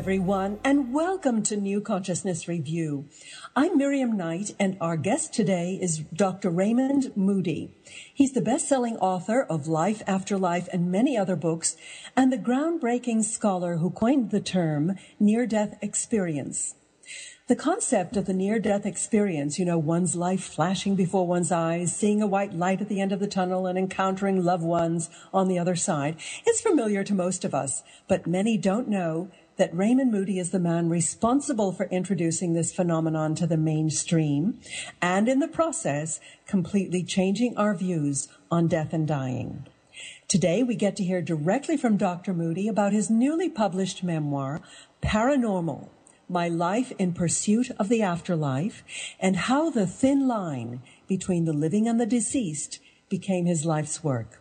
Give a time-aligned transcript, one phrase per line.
[0.00, 3.10] Everyone, and welcome to New Consciousness Review.
[3.54, 6.48] I'm Miriam Knight, and our guest today is Dr.
[6.48, 7.76] Raymond Moody.
[8.14, 11.76] He's the best-selling author of Life After Life and many other books,
[12.16, 16.76] and the groundbreaking scholar who coined the term near-death experience.
[17.48, 21.94] The concept of the near death experience, you know, one's life flashing before one's eyes,
[21.94, 25.48] seeing a white light at the end of the tunnel and encountering loved ones on
[25.48, 26.16] the other side,
[26.48, 29.28] is familiar to most of us, but many don't know
[29.60, 34.58] that Raymond Moody is the man responsible for introducing this phenomenon to the mainstream
[35.02, 39.66] and in the process completely changing our views on death and dying.
[40.28, 42.32] Today we get to hear directly from Dr.
[42.32, 44.62] Moody about his newly published memoir,
[45.02, 45.90] Paranormal
[46.26, 48.82] my life in pursuit of the afterlife,
[49.18, 52.78] and how the thin line between the living and the deceased
[53.10, 54.40] became his life's work.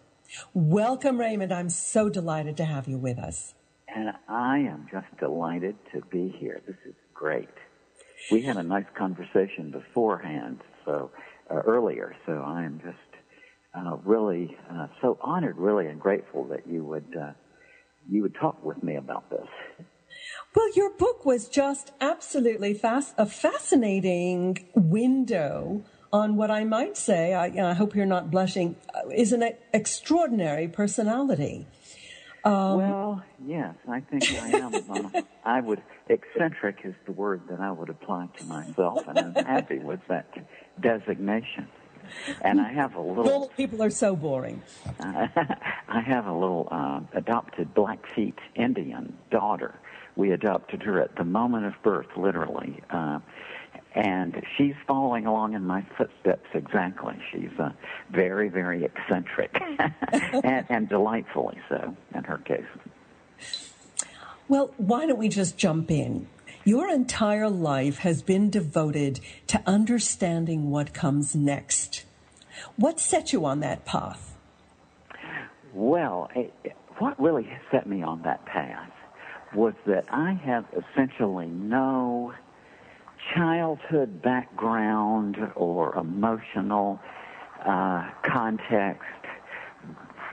[0.53, 1.51] Welcome, Raymond.
[1.51, 3.53] I'm so delighted to have you with us.
[3.95, 6.61] And I am just delighted to be here.
[6.67, 7.49] This is great.
[8.31, 11.11] We had a nice conversation beforehand, so
[11.49, 12.15] uh, earlier.
[12.25, 12.97] So I am just
[13.73, 17.31] uh, really uh, so honored, really, and grateful that you would uh,
[18.07, 19.47] you would talk with me about this.
[20.55, 27.33] Well, your book was just absolutely fast, a fascinating window on what I might say,
[27.33, 31.67] I, I hope you're not blushing, uh, is an extraordinary personality.
[32.43, 34.75] Um, well, yes, I think I am.
[34.89, 39.45] uh, I would, eccentric is the word that I would apply to myself, and I'm
[39.45, 40.27] happy with that
[40.79, 41.67] designation.
[42.41, 43.51] And I have a little.
[43.55, 44.61] people are so boring.
[44.99, 45.27] Uh,
[45.87, 49.75] I have a little uh, adopted Blackfeet Indian daughter
[50.19, 52.81] we adopted her at the moment of birth, literally.
[52.89, 53.19] Uh,
[53.95, 57.15] and she's following along in my footsteps exactly.
[57.31, 57.71] She's uh,
[58.11, 59.55] very, very eccentric
[60.43, 62.63] and, and delightfully so in her case.
[64.47, 66.27] Well, why don't we just jump in?
[66.63, 72.05] Your entire life has been devoted to understanding what comes next.
[72.75, 74.35] What set you on that path?
[75.73, 76.53] Well, it,
[76.97, 78.91] what really set me on that path
[79.55, 82.33] was that I have essentially no
[83.35, 86.99] childhood background or emotional
[87.65, 89.03] uh, context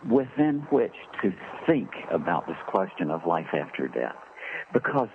[0.08, 1.32] within which to
[1.66, 4.16] think about this question of life after death.
[4.72, 5.08] Because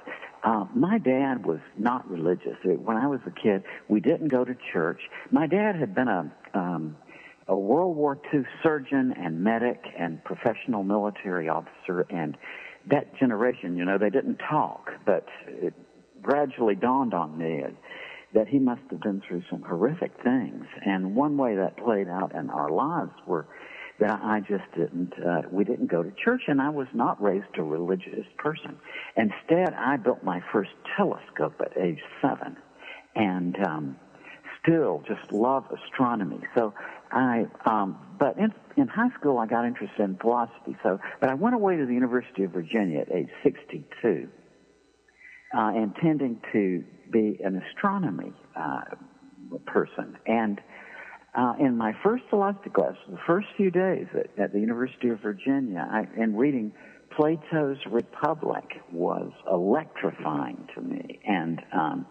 [0.44, 2.58] uh, my dad was not religious.
[2.64, 5.00] When I was a kid, we didn't go to church.
[5.30, 6.98] My dad had been a um,
[7.48, 12.38] a World War II surgeon and medic and professional military officer, and
[12.90, 15.74] that generation, you know, they didn't talk, but it
[16.22, 17.64] gradually dawned on me
[18.34, 20.66] that he must have been through some horrific things.
[20.86, 23.46] And one way that played out in our lives were
[24.00, 27.58] that I just didn't, uh, we didn't go to church and I was not raised
[27.58, 28.78] a religious person.
[29.16, 32.58] Instead, I built my first telescope at age seven
[33.16, 33.96] and, um,
[34.62, 36.40] still just love astronomy.
[36.56, 36.74] So
[37.12, 40.76] I, um, but in, in high school I got interested in philosophy.
[40.84, 44.30] So, but I went away to the University of Virginia at age 62,
[45.58, 48.82] uh, intending to be an astronomy uh,
[49.66, 50.18] person.
[50.26, 50.60] And
[51.34, 55.20] uh, in my first philosophy class, the first few days at, at the University of
[55.22, 56.74] Virginia, I, in reading
[57.16, 62.06] Plato's Republic was electrifying to me, and um,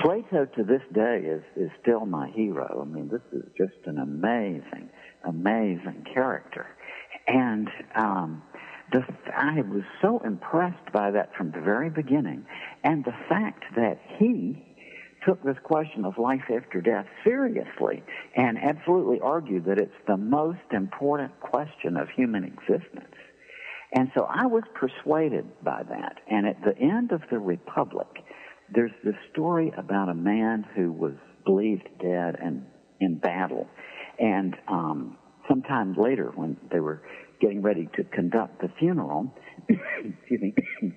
[0.00, 2.82] Plato to this day is, is still my hero.
[2.82, 4.90] I mean, this is just an amazing,
[5.24, 6.66] amazing character.
[7.26, 8.42] And um,
[8.92, 9.02] the,
[9.36, 12.46] I was so impressed by that from the very beginning.
[12.84, 14.62] And the fact that he
[15.26, 18.02] took this question of life after death seriously
[18.36, 23.14] and absolutely argued that it's the most important question of human existence.
[23.92, 26.18] And so I was persuaded by that.
[26.30, 28.08] And at the end of the Republic,
[28.72, 32.66] there's this story about a man who was believed dead and
[33.00, 33.68] in battle.
[34.18, 35.18] And um,
[35.48, 37.02] sometime later, when they were
[37.40, 39.34] getting ready to conduct the funeral,
[39.68, 40.54] excuse me,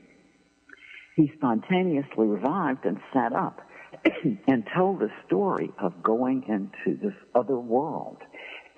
[1.15, 3.62] he spontaneously revived and sat up
[4.47, 8.18] and told the story of going into this other world.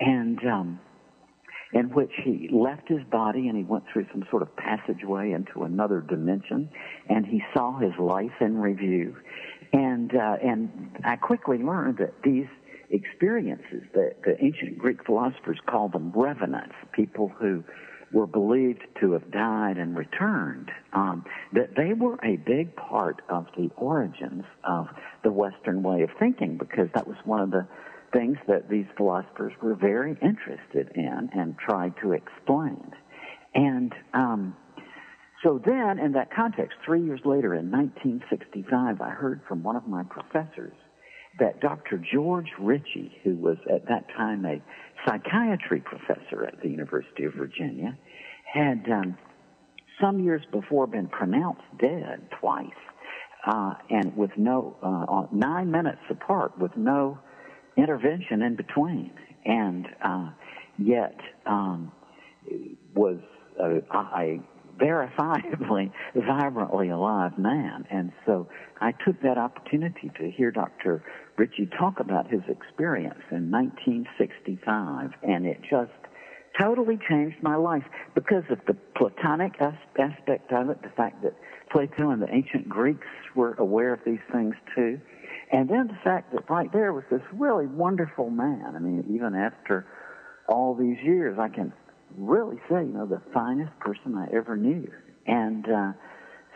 [0.00, 0.80] And um,
[1.72, 5.62] in which he left his body and he went through some sort of passageway into
[5.62, 6.68] another dimension,
[7.08, 9.16] and he saw his life in review.
[9.72, 10.70] And uh, and
[11.02, 12.46] I quickly learned that these
[12.92, 17.64] experiences, that the ancient Greek philosophers called them revenants, people who
[18.12, 21.24] were believed to have died and returned, um,
[21.54, 24.86] that they were a big part of the origins of
[25.24, 27.66] the Western way of thinking, because that was one of the
[28.12, 32.92] things that these philosophers were very interested in and tried to explain.
[33.54, 34.54] And um,
[35.42, 39.86] so then, in that context, three years later, in 1965, I heard from one of
[39.86, 40.74] my professors
[41.38, 41.98] that Dr.
[42.12, 44.60] George Ritchie, who was at that time a
[45.06, 47.96] psychiatry professor at the University of Virginia,
[48.52, 49.16] had um,
[50.00, 52.66] some years before been pronounced dead twice,
[53.46, 57.18] uh, and with no uh, nine minutes apart, with no
[57.76, 59.12] intervention in between,
[59.44, 60.30] and uh,
[60.78, 61.90] yet um,
[62.94, 63.18] was
[63.58, 63.78] a,
[64.18, 64.40] a
[64.78, 67.86] verifiably vibrantly alive man.
[67.90, 68.48] And so
[68.80, 71.04] I took that opportunity to hear Dr.
[71.36, 75.90] Ritchie talk about his experience in 1965, and it just
[76.60, 77.84] totally changed my life
[78.14, 81.34] because of the Platonic aspect of it, the fact that
[81.70, 85.00] Plato and the ancient Greeks were aware of these things too,
[85.50, 88.74] and then the fact that right there was this really wonderful man.
[88.74, 89.86] I mean, even after
[90.48, 91.72] all these years, I can
[92.16, 94.90] really say, you know, the finest person I ever knew.
[95.26, 95.92] And uh,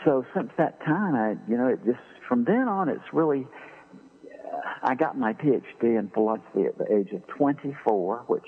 [0.05, 1.99] so since that time, I, you know, it just
[2.29, 3.47] from then on, it's really.
[4.25, 8.47] Uh, I got my PhD in philosophy at the age of 24, which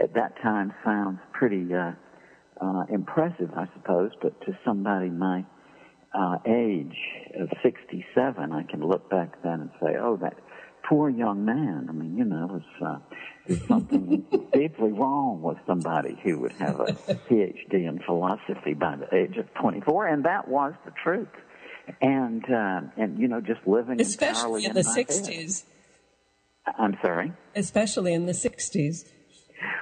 [0.00, 1.92] at that time sounds pretty uh,
[2.60, 4.12] uh, impressive, I suppose.
[4.20, 5.44] But to somebody my
[6.14, 6.96] uh, age
[7.38, 10.36] of 67, I can look back then and say, "Oh, that
[10.88, 11.86] poor young man.
[11.88, 12.98] I mean, you know, was uh,
[13.56, 19.36] something deeply wrong with somebody who would have a PhD in philosophy by the age
[19.36, 21.28] of 24, and that was the truth.
[22.02, 25.64] And uh, and you know, just living especially in, in the 60s.
[26.64, 26.74] Head.
[26.78, 27.32] I'm sorry.
[27.56, 29.08] Especially in the 60s.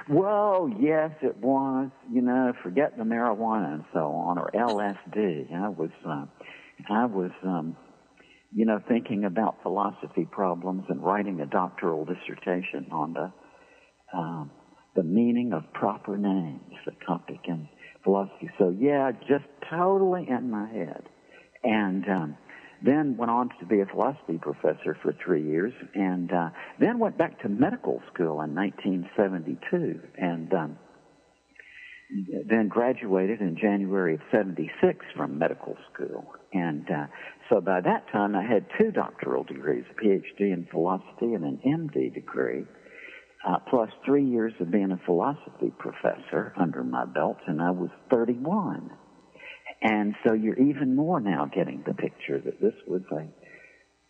[0.07, 1.89] Well, yes, it was.
[2.09, 5.53] You know, forget the marijuana and so on, or LSD.
[5.53, 6.25] I was, uh,
[6.89, 7.31] I was.
[7.43, 7.75] Um,
[8.53, 13.31] you know, thinking about philosophy problems and writing a doctoral dissertation on the
[14.13, 14.51] um,
[14.95, 17.67] the meaning of proper names, the topic in
[18.03, 18.49] philosophy.
[18.57, 21.03] So yeah, just totally in my head,
[21.63, 22.37] and um,
[22.83, 26.49] then went on to be a philosophy professor for three years, and uh,
[26.79, 30.77] then went back to medical school in 1972, and um,
[32.47, 36.25] then graduated in January of 76 from medical school.
[36.53, 37.07] And uh,
[37.49, 41.59] so by that time I had two doctoral degrees, a PhD in philosophy and an
[41.65, 42.63] MD degree,
[43.47, 47.89] uh, plus three years of being a philosophy professor under my belt, and I was
[48.11, 48.89] 31.
[49.81, 53.27] And so you're even more now getting the picture that this was a,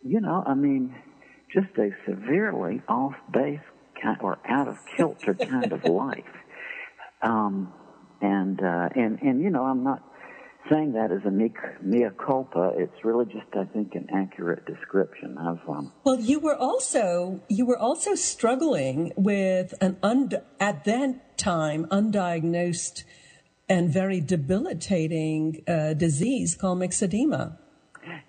[0.02, 0.94] you know, I mean,
[1.54, 3.60] just a severely off base
[4.02, 6.24] kind or out of kilter kind of life.
[7.22, 7.72] Um,
[8.20, 10.02] and uh, and and you know, I'm not
[10.70, 12.72] saying that is a mea culpa.
[12.76, 15.58] It's really just, I think, an accurate description of.
[15.68, 21.86] Um, well, you were also you were also struggling with an und- at that time
[21.86, 23.04] undiagnosed
[23.68, 27.58] and very debilitating uh, disease called myxedema.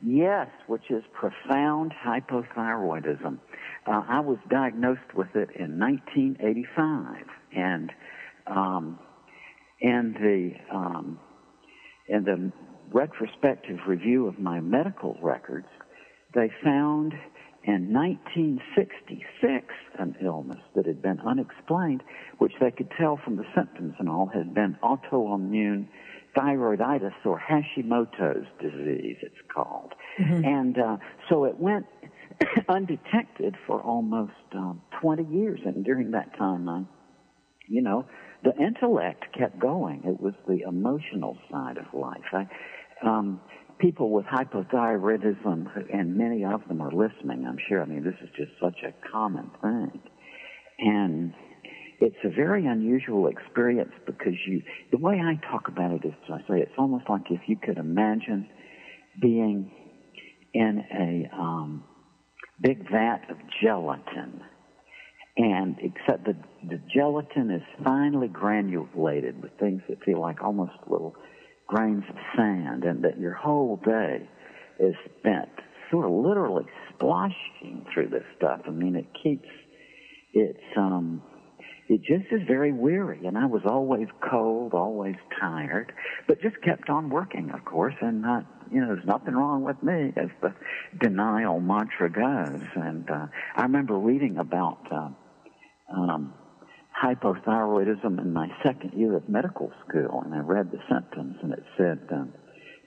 [0.01, 3.39] Yes, which is profound hypothyroidism.
[3.87, 7.25] Uh, I was diagnosed with it in 1985,
[7.55, 7.91] and
[8.47, 8.99] um,
[9.79, 11.19] in the um,
[12.09, 12.51] in the
[12.91, 15.67] retrospective review of my medical records,
[16.33, 17.13] they found
[17.63, 19.65] in 1966
[19.99, 22.01] an illness that had been unexplained,
[22.37, 25.87] which they could tell from the symptoms and all had been autoimmune
[26.37, 29.93] thyroiditis or Hashimoto's disease, it's called.
[30.19, 30.45] Mm-hmm.
[30.45, 30.97] And uh,
[31.29, 31.85] so it went
[32.69, 36.83] undetected for almost um, 20 years, and during that time, I,
[37.67, 38.05] you know,
[38.43, 40.03] the intellect kept going.
[40.05, 42.23] It was the emotional side of life.
[42.31, 42.47] I,
[43.05, 43.41] um,
[43.79, 47.81] people with hypothyroidism, and many of them are listening, I'm sure.
[47.81, 50.01] I mean, this is just such a common thing.
[50.79, 51.33] And
[51.99, 56.39] it's a very unusual experience because you, the way I talk about it is, I
[56.47, 58.47] say, it's almost like if you could imagine
[59.21, 59.71] being
[60.53, 61.83] in a um,
[62.61, 64.41] big vat of gelatin
[65.39, 66.35] and except the
[66.67, 71.15] the gelatin is finely granulated with things that feel like almost little
[71.65, 74.27] grains of sand, and that your whole day
[74.79, 75.49] is spent
[75.89, 78.61] sort of literally splashing through this stuff.
[78.67, 79.47] I mean, it keeps
[80.33, 81.23] it's um
[81.87, 85.93] it just is very weary and I was always cold, always tired,
[86.27, 89.81] but just kept on working, of course, and not you know, there's nothing wrong with
[89.81, 90.53] me, as the
[90.99, 92.61] denial mantra goes.
[92.75, 95.09] And uh, I remember reading about uh,
[95.95, 96.33] um,
[97.03, 101.63] hypothyroidism in my second year of medical school, and I read the symptoms, and it
[101.77, 102.33] said um,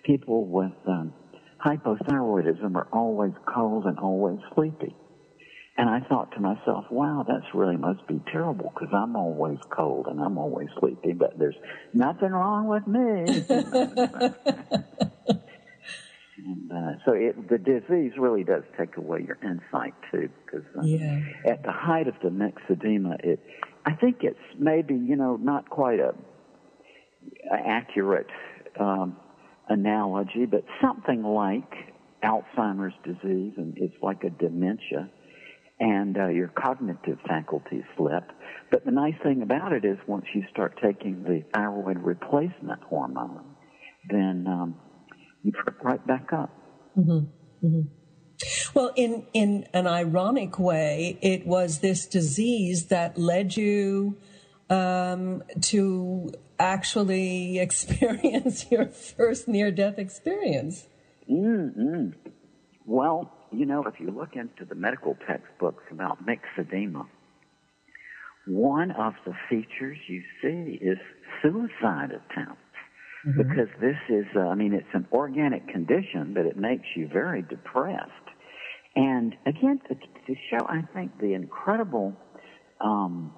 [0.05, 1.13] people with um,
[1.65, 4.95] hypothyroidism are always cold and always sleepy.
[5.79, 10.07] And I thought to myself, wow, that's really must be terrible because I'm always cold
[10.07, 11.57] and I'm always sleepy, but there's
[11.95, 13.43] nothing wrong with me.
[16.45, 20.83] and uh, so it, the disease really does take away your insight too, because uh,
[20.83, 21.21] yeah.
[21.47, 23.41] at the height of the myxedema, it,
[23.87, 26.15] I think it's maybe you know not quite a,
[27.51, 28.31] a accurate
[28.79, 29.17] um,
[29.69, 31.73] analogy, but something like
[32.25, 35.11] Alzheimer's disease, and it's like a dementia
[35.81, 38.31] and uh, your cognitive faculties slip.
[38.71, 43.45] But the nice thing about it is once you start taking the thyroid replacement hormone,
[44.09, 44.77] then um,
[45.43, 46.51] you trip right back up.
[46.97, 47.67] Mm-hmm.
[47.67, 47.81] Mm-hmm.
[48.75, 54.17] Well, in, in an ironic way, it was this disease that led you
[54.69, 60.87] um, to actually experience your first near death experience.
[61.31, 62.11] Mm-hmm.
[62.85, 67.07] Well, you know, if you look into the medical textbooks about myxedema,
[68.47, 70.99] one of the features you see is
[71.43, 72.62] suicide attempts.
[73.27, 73.39] Mm-hmm.
[73.39, 77.43] Because this is, uh, I mean, it's an organic condition, but it makes you very
[77.43, 78.11] depressed.
[78.97, 82.15] And again, to, to show, I think, the incredible
[82.81, 83.33] um,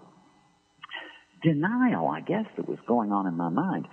[1.43, 3.87] denial, I guess, that was going on in my mind.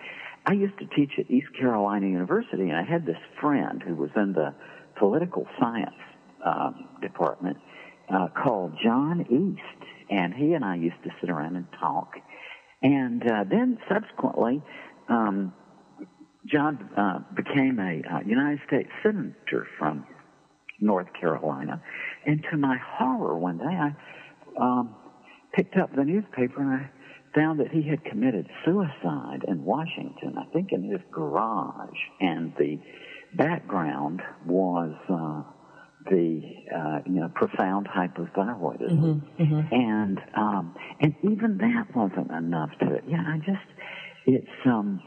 [0.45, 4.09] I used to teach at East Carolina University, and I had this friend who was
[4.15, 4.55] in the
[4.97, 5.95] political science
[6.43, 7.57] um, department
[8.11, 12.13] uh, called John East, and he and I used to sit around and talk.
[12.81, 14.63] And uh, then subsequently,
[15.07, 15.53] um,
[16.45, 20.05] John uh, became a uh, United States senator from
[20.79, 21.81] North Carolina,
[22.25, 23.91] and to my horror, one day I
[24.59, 24.95] um,
[25.53, 26.89] picked up the newspaper and I
[27.35, 32.79] found that he had committed suicide in Washington, I think in his garage, and the
[33.35, 35.43] background was uh,
[36.09, 36.41] the
[36.75, 39.73] uh, you know profound hypothyroidism, mm-hmm, mm-hmm.
[39.73, 43.59] and um, and even that wasn't enough to yeah I just
[44.25, 45.01] it's um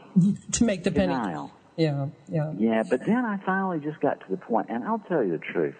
[0.53, 1.47] to make the denial.
[1.47, 1.51] penny.
[1.77, 2.83] Yeah, yeah, yeah.
[2.89, 5.75] But then I finally just got to the point, and I'll tell you the truth.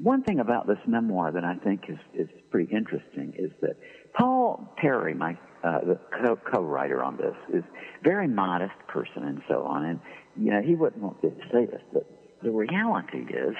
[0.00, 3.76] One thing about this memoir that I think is is pretty interesting is that
[4.18, 7.64] Paul Perry, my uh, the co- co-writer on this, is
[8.02, 10.00] very modest person and so on, and
[10.36, 12.06] you know he wouldn't want to say this, but
[12.42, 13.54] the reality is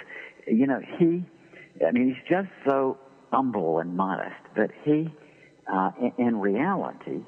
[0.50, 1.24] you know, he,
[1.86, 2.98] I mean, he's just so
[3.32, 5.12] humble and modest, but he,
[5.72, 7.20] uh, in, in reality,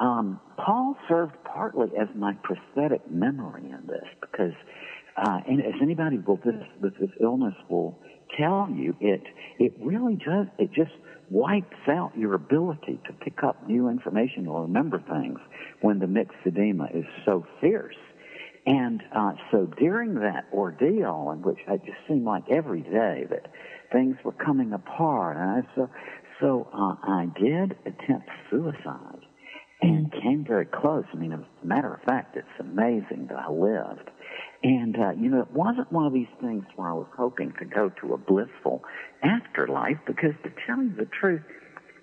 [0.00, 4.54] um, Paul served partly as my prosthetic memory in this because,
[5.16, 7.98] uh, and as anybody with this, with this illness will
[8.38, 9.22] tell you, it,
[9.58, 10.92] it really just, it just
[11.28, 15.38] wipes out your ability to pick up new information or remember things
[15.82, 17.96] when the myxedema is so fierce.
[18.66, 23.50] And uh, so during that ordeal, in which it just seemed like every day that
[23.92, 25.90] things were coming apart, and I, so
[26.40, 29.26] so uh, I did attempt suicide
[29.82, 31.04] and came very close.
[31.12, 34.10] I mean, as a matter of fact, it's amazing that I lived.
[34.62, 37.64] And uh, you know, it wasn't one of these things where I was hoping to
[37.64, 38.82] go to a blissful
[39.22, 41.42] afterlife, because to tell you the truth,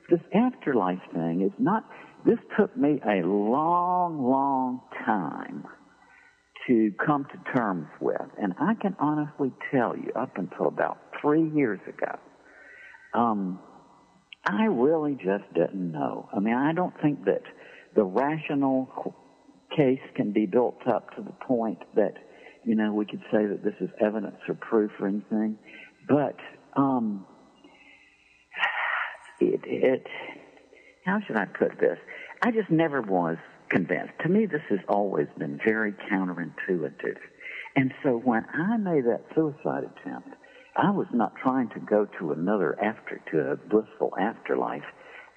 [0.09, 1.87] this afterlife thing is not.
[2.25, 5.63] This took me a long, long time
[6.67, 8.21] to come to terms with.
[8.41, 12.17] And I can honestly tell you, up until about three years ago,
[13.13, 13.59] um,
[14.45, 16.27] I really just didn't know.
[16.35, 17.43] I mean, I don't think that
[17.97, 19.15] the rational
[19.75, 22.13] case can be built up to the point that,
[22.63, 25.57] you know, we could say that this is evidence or proof or anything.
[26.07, 26.37] But,
[26.75, 27.25] um,
[29.41, 30.05] it, it,
[31.05, 31.97] how should I put this?
[32.43, 33.37] I just never was
[33.69, 34.13] convinced.
[34.21, 37.17] To me, this has always been very counterintuitive.
[37.75, 40.29] And so when I made that suicide attempt,
[40.75, 44.85] I was not trying to go to another after, to a blissful afterlife.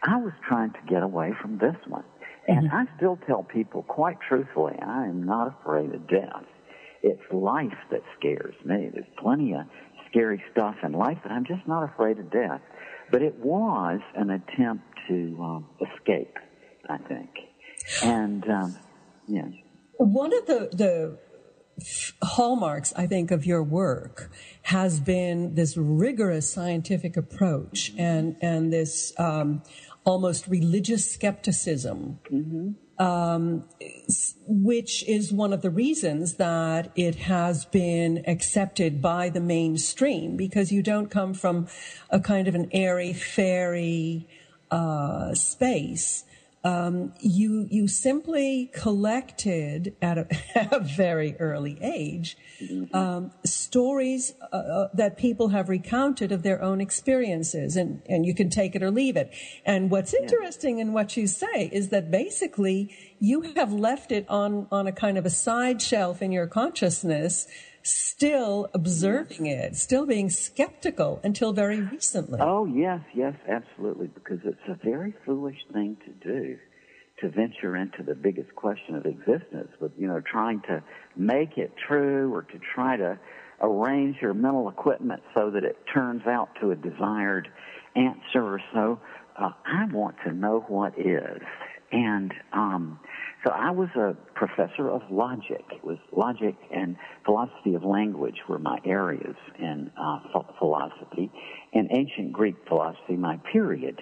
[0.02, 2.04] I was trying to get away from this one.
[2.48, 2.76] And mm-hmm.
[2.76, 6.44] I still tell people quite truthfully, I am not afraid of death.
[7.02, 8.90] It's life that scares me.
[8.92, 9.62] There's plenty of
[10.10, 12.60] scary stuff in life, but I'm just not afraid of death.
[13.10, 16.36] But it was an attempt to um, escape,
[16.88, 17.30] I think.
[18.02, 18.76] And um,
[19.26, 19.48] yeah.
[19.98, 21.18] One of the, the
[22.22, 24.30] hallmarks, I think, of your work
[24.62, 29.62] has been this rigorous scientific approach and, and this um,
[30.04, 32.20] almost religious skepticism.
[32.30, 32.70] Mm-hmm.
[33.02, 33.64] Um,
[34.46, 40.70] which is one of the reasons that it has been accepted by the mainstream because
[40.70, 41.66] you don't come from
[42.10, 44.28] a kind of an airy fairy
[44.70, 46.24] uh, space
[46.62, 52.36] um, you you simply collected at a, at a very early age
[52.92, 58.34] um, stories uh, uh, that people have recounted of their own experiences, and and you
[58.34, 59.32] can take it or leave it.
[59.64, 64.66] And what's interesting in what you say is that basically you have left it on
[64.70, 67.46] on a kind of a side shelf in your consciousness
[67.82, 72.38] still observing it, still being skeptical until very recently.
[72.40, 76.58] Oh, yes, yes, absolutely, because it's a very foolish thing to do
[77.20, 80.82] to venture into the biggest question of existence with, you know, trying to
[81.16, 83.18] make it true or to try to
[83.60, 87.48] arrange your mental equipment so that it turns out to a desired
[87.94, 88.98] answer or so.
[89.36, 91.42] Uh, I want to know what is.
[91.92, 92.98] And um,
[93.44, 95.64] so I was a professor of logic.
[95.72, 100.18] It was logic and philosophy of language were my areas in uh,
[100.58, 101.30] philosophy,
[101.72, 104.00] and ancient Greek philosophy my period.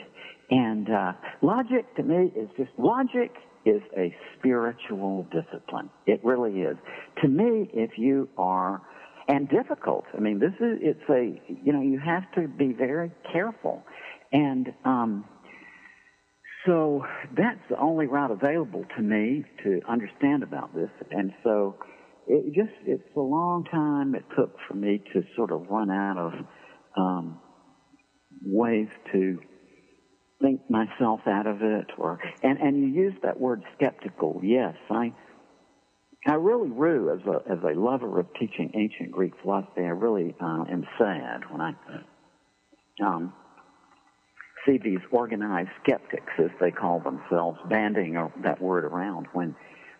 [0.50, 3.32] And uh, logic to me is just logic
[3.64, 5.90] is a spiritual discipline.
[6.06, 6.76] It really is.
[7.22, 8.80] To me, if you are
[9.28, 10.04] and difficult.
[10.16, 13.84] I mean, this is it's a you know you have to be very careful,
[14.32, 15.24] and um,
[16.68, 17.02] so
[17.34, 20.90] that's the only route available to me to understand about this.
[21.10, 21.76] And so
[22.26, 26.18] it just, it's a long time it took for me to sort of run out
[26.18, 26.32] of
[26.96, 27.40] um,
[28.44, 29.40] ways to
[30.42, 35.12] think myself out of it or and and you use that word skeptical yes i
[36.28, 40.36] i really rue as a as a lover of teaching ancient greek philosophy i really
[40.40, 41.72] uh, am sad when i
[43.04, 43.32] um
[44.68, 49.54] see these organized skeptics, as they call themselves, banding that word around when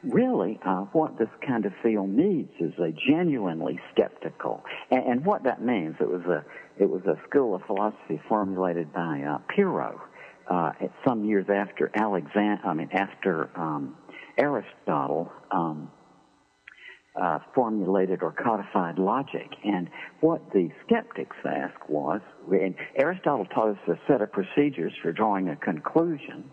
[0.05, 4.63] really uh, what this kind of field needs is a genuinely skeptical.
[4.91, 6.45] And, and, what that means, it was a
[6.81, 10.01] it was a school of philosophy formulated by uh, Pyrrho
[10.49, 10.71] uh,
[11.07, 12.61] some years after Alexander.
[12.65, 13.97] I mean, after um,
[14.37, 15.33] Aristotle.
[15.51, 15.91] Um,
[17.21, 19.49] uh, formulated or codified logic.
[19.65, 19.89] And
[20.21, 22.21] what the skeptics asked was,
[22.51, 26.51] and Aristotle taught us a set of procedures for drawing a conclusion.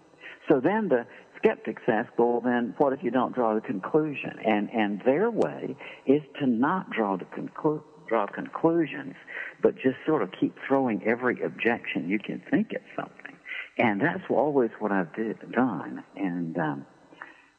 [0.50, 1.06] So then the
[1.38, 4.40] skeptics ask, well, then what if you don't draw the conclusion?
[4.46, 9.16] And and their way is to not draw the conclu- draw conclusions,
[9.62, 13.36] but just sort of keep throwing every objection you can think at something.
[13.78, 16.04] And that's always what I've did, done.
[16.16, 16.86] And um,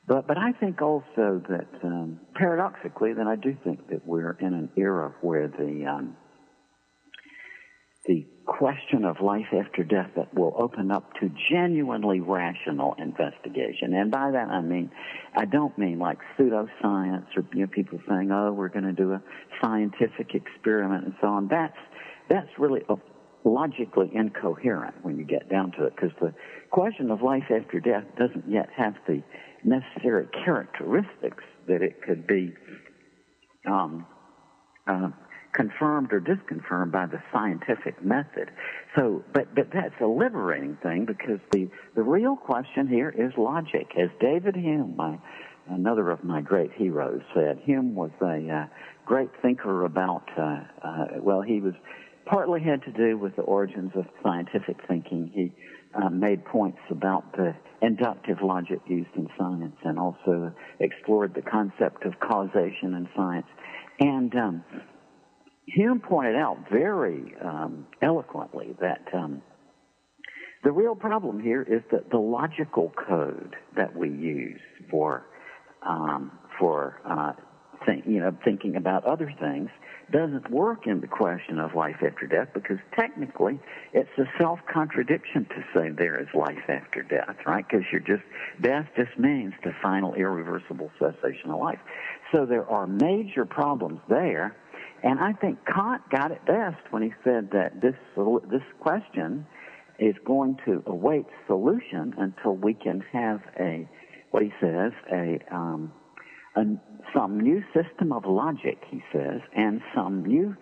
[0.07, 4.55] but but I think also that um, paradoxically, that I do think that we're in
[4.55, 6.16] an era where the um,
[8.07, 13.95] the question of life after death that will open up to genuinely rational investigation.
[13.95, 14.92] And by that I mean,
[15.35, 19.12] I don't mean like pseudoscience or you know, people saying, "Oh, we're going to do
[19.12, 19.23] a
[19.61, 21.49] scientific experiment" and so on.
[21.49, 21.77] That's
[22.29, 22.83] that's really
[23.45, 26.35] logically incoherent when you get down to it, because the
[26.71, 29.23] question of life after death doesn't yet have the
[29.66, 32.55] necessary characteristics that it could be
[33.66, 34.07] um,
[34.87, 35.09] uh,
[35.52, 38.50] confirmed or disconfirmed by the scientific method.
[38.96, 43.92] So, but but that's a liberating thing because the the real question here is logic.
[43.98, 45.18] As David Hume, my
[45.68, 48.66] another of my great heroes, said, Hume was a uh,
[49.05, 50.29] great thinker about.
[50.38, 51.74] Uh, uh, well, he was
[52.26, 55.31] partly had to do with the origins of scientific thinking.
[55.35, 55.52] He
[55.96, 62.04] uh, made points about the inductive logic used in science and also explored the concept
[62.04, 63.46] of causation in science.
[64.00, 64.64] And um,
[65.66, 69.42] Hume pointed out very um, eloquently that um,
[70.64, 75.26] the real problem here is that the logical code that we use for
[75.82, 77.32] um, for uh,
[77.87, 79.70] think, you know thinking about other things
[80.12, 83.59] doesn't work in the question of life after death because technically
[83.92, 87.64] it's a self contradiction to say there is life after death, right?
[87.68, 88.22] Because you're just,
[88.62, 91.79] death just means the final irreversible cessation of life.
[92.33, 94.57] So there are major problems there.
[95.03, 97.94] And I think Kant got it best when he said that this,
[98.51, 99.46] this question
[99.99, 103.88] is going to await solution until we can have a,
[104.31, 105.92] what he says, a, um,
[106.55, 106.62] a,
[107.16, 110.57] some new system of logic, he says, and some new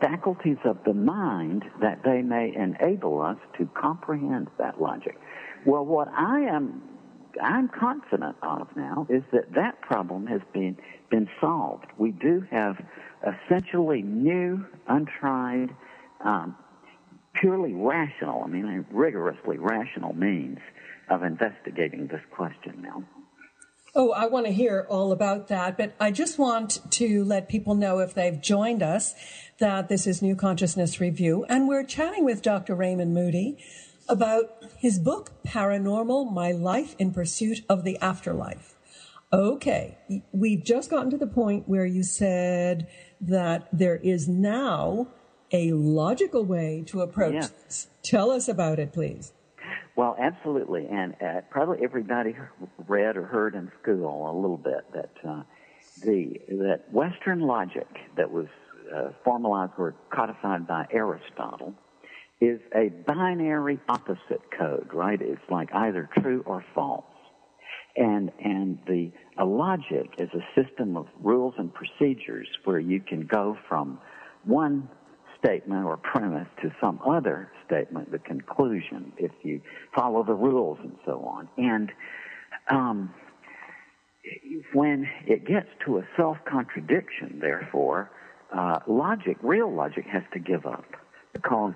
[0.00, 5.18] faculties of the mind that they may enable us to comprehend that logic.
[5.66, 6.82] Well, what I am
[7.42, 10.76] I'm confident of now is that that problem has been
[11.10, 11.86] been solved.
[11.96, 12.76] We do have
[13.22, 15.70] essentially new, untried,
[16.24, 16.56] um,
[17.34, 20.58] purely rational, I mean, rigorously rational means
[21.08, 23.04] of investigating this question now.
[23.94, 27.74] Oh, I want to hear all about that, but I just want to let people
[27.74, 29.14] know if they've joined us
[29.58, 32.74] that this is New Consciousness Review, and we're chatting with Dr.
[32.76, 33.58] Raymond Moody
[34.08, 38.76] about his book, Paranormal My Life in Pursuit of the Afterlife.
[39.32, 39.98] Okay,
[40.32, 42.86] we've just gotten to the point where you said
[43.20, 45.08] that there is now
[45.52, 47.48] a logical way to approach Yeah.
[47.66, 47.88] this.
[48.02, 49.32] Tell us about it, please.
[49.96, 52.36] Well, absolutely, and uh, probably everybody
[52.88, 55.42] read or heard in school a little bit that uh,
[56.02, 58.46] the that Western logic that was
[58.94, 61.74] uh, formalized or codified by Aristotle
[62.40, 65.20] is a binary opposite code, right?
[65.20, 67.04] It's like either true or false,
[67.96, 73.26] and and the a logic is a system of rules and procedures where you can
[73.26, 73.98] go from
[74.44, 74.88] one
[75.38, 79.60] statement or premise to some other statement, the conclusion, if you
[79.94, 81.48] follow the rules and so on.
[81.56, 81.92] And
[82.68, 83.14] um,
[84.72, 88.10] when it gets to a self contradiction, therefore,
[88.52, 90.84] uh, logic, real logic, has to give up
[91.32, 91.74] because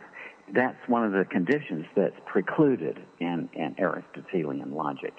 [0.53, 5.15] that's one of the conditions that's precluded in, in Aristotelian logic.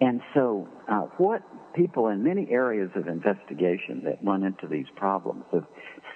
[0.00, 1.42] And so, uh, what
[1.74, 5.66] people in many areas of investigation that run into these problems have,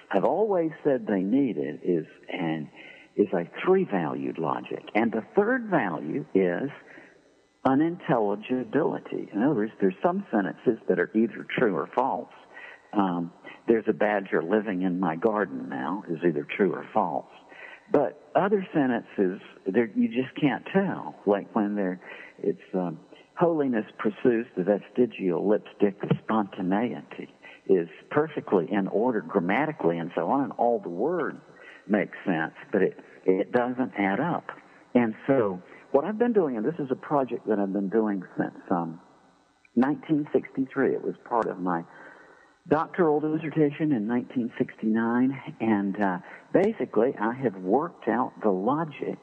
[0.09, 2.69] have always said they needed is an
[3.17, 6.69] is a three-valued logic, and the third value is
[7.65, 9.27] unintelligibility.
[9.33, 12.31] In other words, there's some sentences that are either true or false.
[12.93, 13.31] Um,
[13.67, 17.25] there's a badger living in my garden now is either true or false.
[17.91, 21.15] But other sentences, you just can't tell.
[21.25, 21.99] Like when they're,
[22.39, 22.99] it's um,
[23.35, 27.33] holiness pursues the vestigial lipstick of spontaneity
[27.67, 31.39] is perfectly in order grammatically and so on, and all the words
[31.89, 34.45] make sense, but it it doesn't add up.
[34.95, 38.23] And so, what I've been doing, and this is a project that I've been doing
[38.37, 38.99] since um,
[39.75, 40.93] 1963.
[40.93, 41.83] It was part of my
[42.69, 46.17] doctoral dissertation in 1969, and uh,
[46.53, 49.19] basically, I have worked out the logic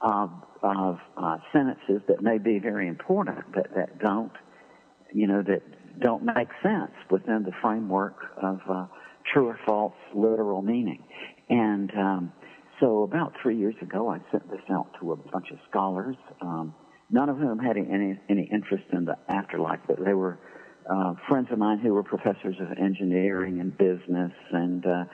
[0.00, 0.30] of
[0.62, 4.32] of uh, sentences that may be very important, but that don't,
[5.12, 5.62] you know, that
[6.00, 8.86] don't make sense within the framework of uh,
[9.32, 11.02] true or false literal meaning.
[11.48, 12.32] And um,
[12.80, 16.74] so, about three years ago, I sent this out to a bunch of scholars, um,
[17.10, 20.38] none of whom had any any interest in the afterlife, but they were
[20.90, 25.04] uh, friends of mine who were professors of engineering and business and uh,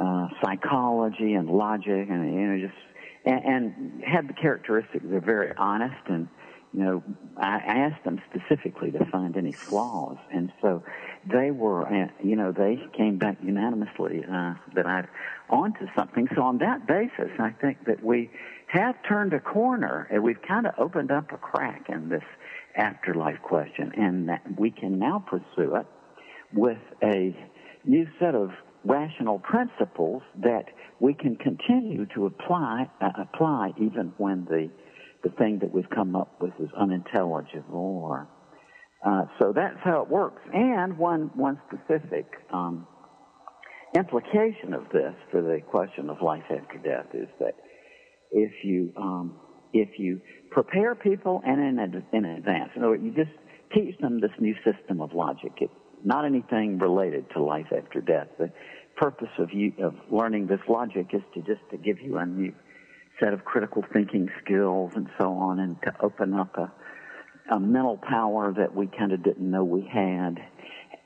[0.00, 2.78] uh, psychology and logic, and you know, just
[3.24, 6.28] and, and had the characteristic they're very honest and
[6.72, 7.02] you know,
[7.36, 10.82] I asked them specifically to find any flaws, and so
[11.30, 15.08] they were, uh, you know, they came back unanimously uh, that I'd
[15.48, 16.28] onto something.
[16.34, 18.30] So on that basis, I think that we
[18.66, 22.24] have turned a corner, and we've kind of opened up a crack in this
[22.76, 25.86] afterlife question, and that we can now pursue it
[26.52, 27.34] with a
[27.84, 28.50] new set of
[28.84, 30.66] rational principles that
[31.00, 34.70] we can continue to apply uh, apply even when the
[35.26, 38.28] the thing that we've come up with is unintelligible or
[39.04, 40.40] uh, so that's how it works.
[40.52, 42.86] And one one specific um,
[43.94, 47.54] implication of this for the question of life after death is that
[48.30, 49.36] if you um,
[49.72, 53.36] if you prepare people and in, in advance, in other words, you just
[53.74, 55.52] teach them this new system of logic.
[55.58, 55.72] It's
[56.04, 58.28] not anything related to life after death.
[58.38, 58.50] The
[58.96, 62.52] purpose of you of learning this logic is to just to give you a new
[63.20, 66.72] set of critical thinking skills and so on, and to open up a,
[67.54, 70.38] a mental power that we kind of didn't know we had.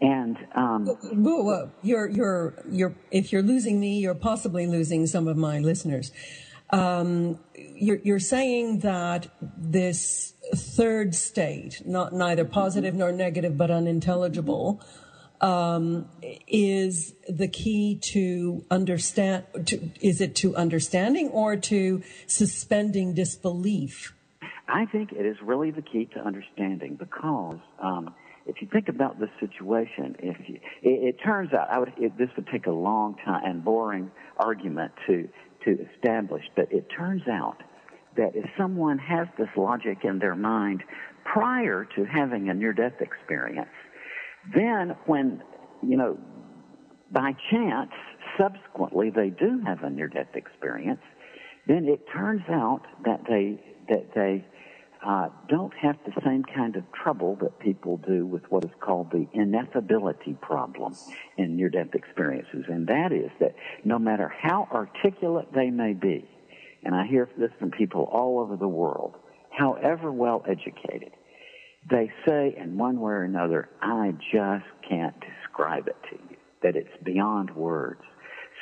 [0.01, 1.71] And um, Whoa, whoa.
[1.83, 6.11] You're, you're, you're, if you're losing me, you're possibly losing some of my listeners.
[6.71, 14.81] Um, you're, you're saying that this third state, not neither positive nor negative, but unintelligible,
[15.41, 16.09] um,
[16.47, 19.45] is the key to understand.
[19.67, 24.15] To, is it to understanding or to suspending disbelief?
[24.69, 28.15] I think it is really the key to understanding because um,
[28.47, 32.17] if you think about the situation, if you, it, it turns out, I would, it,
[32.19, 35.29] this would take a long time and boring argument to
[35.65, 37.59] to establish, but it turns out
[38.17, 40.83] that if someone has this logic in their mind
[41.25, 43.69] prior to having a near-death experience,
[44.55, 45.43] then when
[45.83, 46.19] you know
[47.13, 47.91] by chance
[48.39, 51.01] subsequently they do have a near-death experience,
[51.67, 54.45] then it turns out that they that they
[55.05, 59.11] uh, don't have the same kind of trouble that people do with what is called
[59.11, 60.95] the ineffability problem
[61.39, 62.65] in near death experiences.
[62.69, 66.29] And that is that no matter how articulate they may be,
[66.85, 69.17] and I hear this from people all over the world,
[69.51, 71.13] however well educated,
[71.89, 76.77] they say in one way or another, I just can't describe it to you, that
[76.77, 78.03] it's beyond words.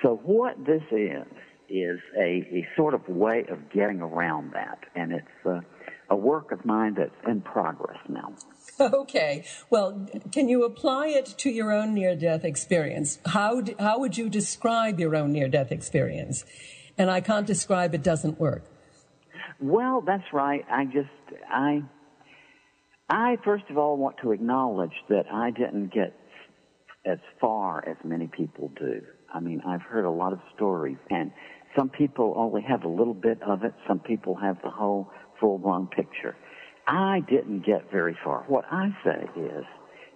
[0.03, 1.27] So what this is,
[1.69, 5.61] is a, a sort of way of getting around that, and it's uh,
[6.09, 8.35] a work of mine that's in progress now.
[8.81, 9.45] Okay.
[9.71, 13.19] Well, can you apply it to your own near death experience?
[13.27, 16.45] How, how would you describe your own near death experience?
[16.97, 18.63] And I can't describe it doesn't work.
[19.59, 20.65] Well, that's right.
[20.71, 21.09] I just,
[21.51, 21.83] I,
[23.09, 26.15] I first of all want to acknowledge that I didn't get
[27.07, 29.01] as far as many people do.
[29.33, 31.33] I mean, I've heard a lot of stories, and
[31.77, 33.73] some people only have a little bit of it.
[33.87, 36.37] Some people have the whole full-blown picture.
[36.87, 38.45] I didn't get very far.
[38.49, 39.65] What I say is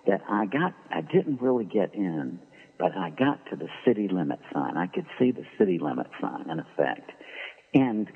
[0.06, 2.38] that I got, I didn't really get in,
[2.78, 4.76] but I got to the city limit sign.
[4.76, 7.10] I could see the city limit sign in effect.
[7.74, 8.10] And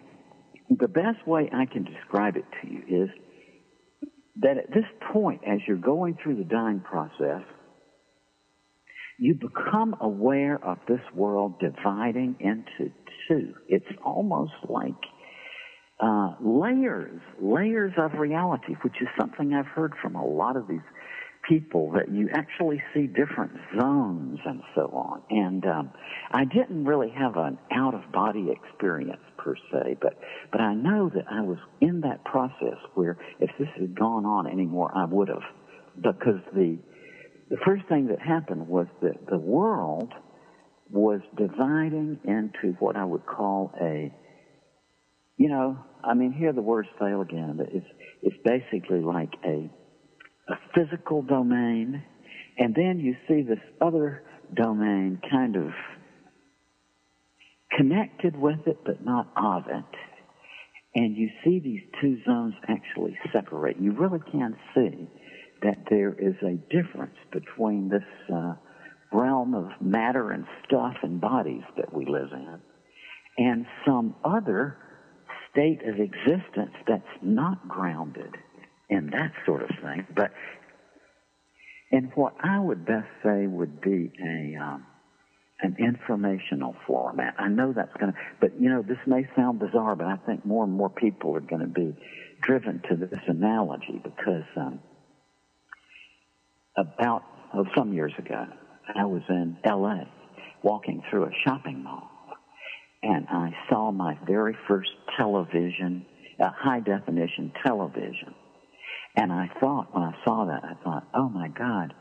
[0.68, 3.10] the best way I can describe it to you is
[4.42, 7.42] that at this point, as you're going through the dying process,
[9.18, 12.92] you become aware of this world dividing into
[13.28, 13.54] two.
[13.68, 14.92] It's almost like
[16.00, 20.80] uh, layers, layers of reality, which is something I've heard from a lot of these
[21.48, 25.22] people that you actually see different zones and so on.
[25.30, 25.90] And um,
[26.32, 30.18] I didn't really have an out of body experience per se, but
[30.50, 34.48] but I know that I was in that process where if this had gone on
[34.48, 35.44] anymore, I would have,
[35.94, 36.78] because the
[37.48, 40.12] the first thing that happened was that the world
[40.90, 44.12] was dividing into what I would call a
[45.36, 47.54] you know, I mean, here the words fail again.
[47.58, 47.86] But it's
[48.22, 49.70] it's basically like a
[50.48, 52.02] a physical domain,
[52.58, 55.70] and then you see this other domain kind of
[57.76, 59.98] connected with it, but not of it.
[60.94, 63.78] And you see these two zones actually separate.
[63.78, 65.08] You really can see
[65.62, 68.54] that there is a difference between this uh,
[69.12, 72.60] realm of matter and stuff and bodies that we live in
[73.38, 74.78] and some other
[75.50, 78.34] state of existence that's not grounded
[78.88, 80.30] in that sort of thing, but
[81.90, 84.86] in what I would best say would be a um,
[85.60, 87.34] an informational format.
[87.38, 90.44] I know that's going to, but you know, this may sound bizarre, but I think
[90.44, 91.96] more and more people are going to be
[92.42, 94.80] driven to this analogy because um,
[96.76, 97.22] about
[97.54, 98.46] oh, some years ago,
[98.94, 100.06] I was in L.A.
[100.62, 102.10] walking through a shopping mall
[103.02, 106.04] and I saw my very first television,
[106.40, 108.34] uh, high definition television.
[109.16, 111.94] And I thought, when I saw that, I thought, oh my God,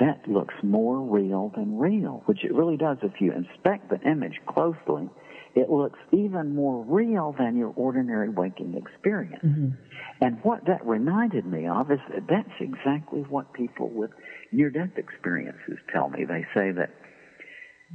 [0.00, 2.96] that looks more real than real, which it really does.
[3.02, 5.08] If you inspect the image closely,
[5.54, 9.44] it looks even more real than your ordinary waking experience.
[9.44, 9.68] Mm-hmm.
[10.20, 14.10] And what that reminded me of is that that's exactly what people with
[14.52, 16.24] near death experiences tell me.
[16.24, 16.90] They say that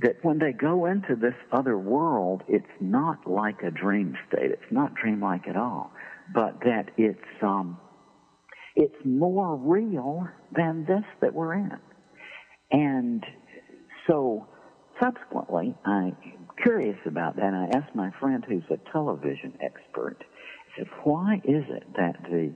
[0.02, 4.52] that when they go into this other world, it's not like a dream state.
[4.52, 5.92] It's not dreamlike at all,
[6.34, 7.78] but that it's um,
[8.76, 11.80] it's more real than this that we're in.
[12.72, 13.24] And
[14.08, 14.48] so,
[15.02, 16.16] subsequently, I'm
[16.62, 17.54] curious about that.
[17.54, 22.54] I asked my friend, who's a television expert, I said, "Why is it that the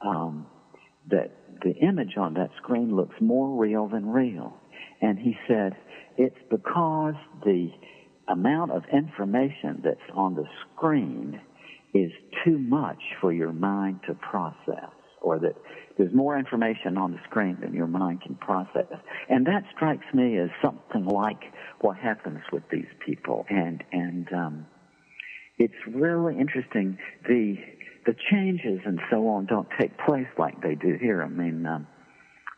[0.00, 0.46] um,
[1.10, 4.56] that the image on that screen looks more real than real?"
[5.00, 5.76] And he said
[6.16, 7.70] it's because the
[8.28, 10.44] amount of information that's on the
[10.74, 11.40] screen
[11.94, 12.10] is
[12.44, 15.56] too much for your mind to process, or that
[15.98, 18.86] there's more information on the screen than your mind can process.
[19.28, 21.42] And that strikes me as something like
[21.80, 23.46] what happens with these people.
[23.48, 24.66] And, and, um,
[25.58, 26.98] it's really interesting.
[27.26, 27.56] The,
[28.04, 31.22] the changes and so on don't take place like they do here.
[31.22, 31.86] I mean, um,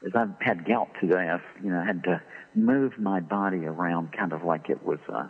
[0.05, 2.21] as I've had gout today, I've, you know, had to
[2.55, 5.27] move my body around kind of like it was uh,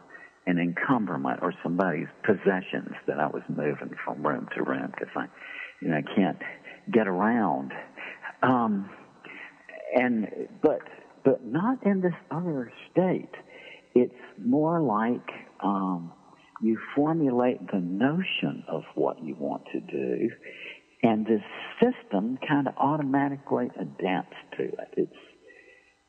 [0.47, 5.27] an encumberment or somebody's possessions that I was moving from room to room because I,
[5.81, 6.39] you know, I can't
[6.91, 7.73] get around.
[8.43, 8.91] Um,
[9.95, 10.29] and
[10.63, 10.81] but
[11.25, 13.35] but not in this other state.
[13.95, 15.29] It's more like
[15.63, 16.13] um,
[16.63, 20.31] you formulate the notion of what you want to do,
[21.03, 21.39] and the
[21.81, 24.95] system kind of automatically adapts to it.
[24.97, 25.13] It's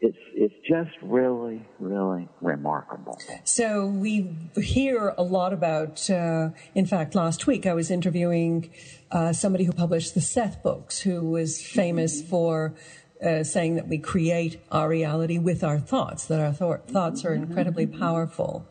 [0.02, 3.20] it's it's just really really remarkable.
[3.44, 6.10] So we hear a lot about.
[6.10, 8.72] Uh, in fact, last week I was interviewing
[9.12, 12.30] uh, somebody who published the Seth books, who was famous mm-hmm.
[12.30, 12.76] for.
[13.22, 17.34] Uh, saying that we create our reality with our thoughts, that our th- thoughts are
[17.34, 18.00] incredibly mm-hmm.
[18.00, 18.66] powerful.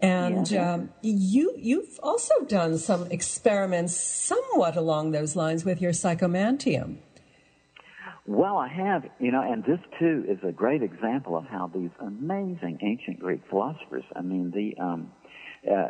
[0.00, 0.72] And yeah.
[0.72, 6.96] um, you you've also done some experiments somewhat along those lines with your psychomanteum.
[8.26, 11.90] Well, I have, you know, and this too is a great example of how these
[12.00, 15.12] amazing ancient Greek philosophers, I mean, the, um,
[15.70, 15.88] uh,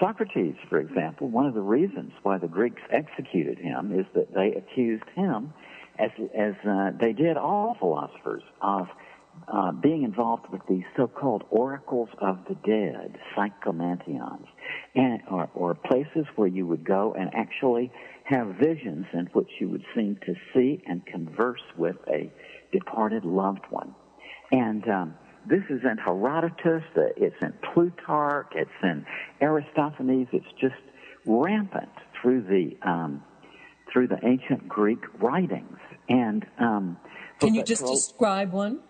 [0.00, 4.54] Socrates, for example, one of the reasons why the Greeks executed him is that they
[4.54, 5.52] accused him,
[5.98, 8.86] as as uh, they did all philosophers, of
[9.48, 14.44] uh, being involved with these so-called oracles of the dead, psychomantions,
[14.94, 17.90] and or, or places where you would go and actually
[18.28, 22.30] have visions in which you would seem to see and converse with a
[22.72, 23.94] departed loved one.
[24.52, 25.14] And um,
[25.48, 26.82] this is in Herodotus,
[27.16, 29.06] it's in Plutarch, it's in
[29.40, 30.28] Aristophanes.
[30.32, 30.74] It's just
[31.24, 31.88] rampant
[32.20, 33.22] through the um,
[33.90, 35.78] through the ancient Greek writings.
[36.10, 36.98] And um,
[37.40, 38.80] can you just describe one?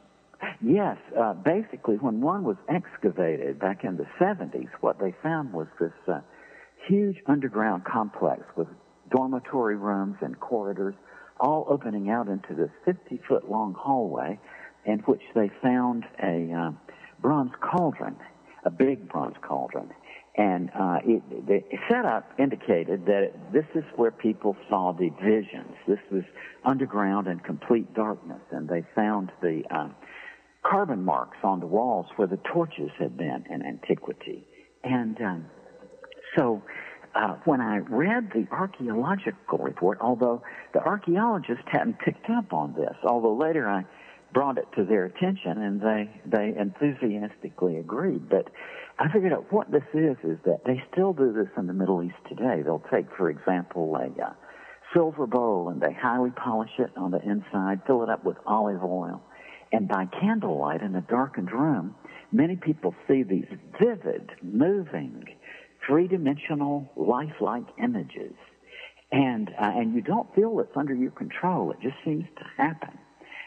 [0.61, 5.67] Yes, uh, basically, when one was excavated back in the 70s, what they found was
[5.81, 6.21] this uh,
[6.89, 8.69] huge underground complex with
[9.11, 10.95] dormitory rooms and corridors,
[11.41, 14.39] all opening out into this 50 foot long hallway,
[14.85, 16.71] in which they found a uh,
[17.21, 18.17] bronze cauldron,
[18.65, 19.91] a big bronze cauldron.
[20.37, 25.75] And uh, it, the setup indicated that it, this is where people saw the visions.
[25.89, 26.23] This was
[26.65, 29.89] underground and complete darkness, and they found the uh,
[30.63, 34.47] carbon marks on the walls where the torches had been in antiquity.
[34.85, 35.47] And um,
[36.37, 36.63] so
[37.15, 40.43] uh, when I read the archaeological report, although
[40.73, 43.85] the archaeologists hadn't picked up on this, although later I
[44.33, 48.29] brought it to their attention and they, they enthusiastically agreed.
[48.29, 48.49] But
[48.99, 52.03] I figured out what this is, is that they still do this in the Middle
[52.03, 52.63] East today.
[52.63, 54.33] They'll take, for example, a uh,
[54.93, 58.83] silver bowl and they highly polish it on the inside, fill it up with olive
[58.85, 59.23] oil,
[59.73, 61.95] and by candlelight in a darkened room,
[62.33, 63.47] many people see these
[63.81, 65.25] vivid, moving,
[65.89, 68.35] three-dimensional, lifelike images.
[69.11, 71.73] And, uh, and you don't feel it's under your control.
[71.73, 72.99] It just seems to happen.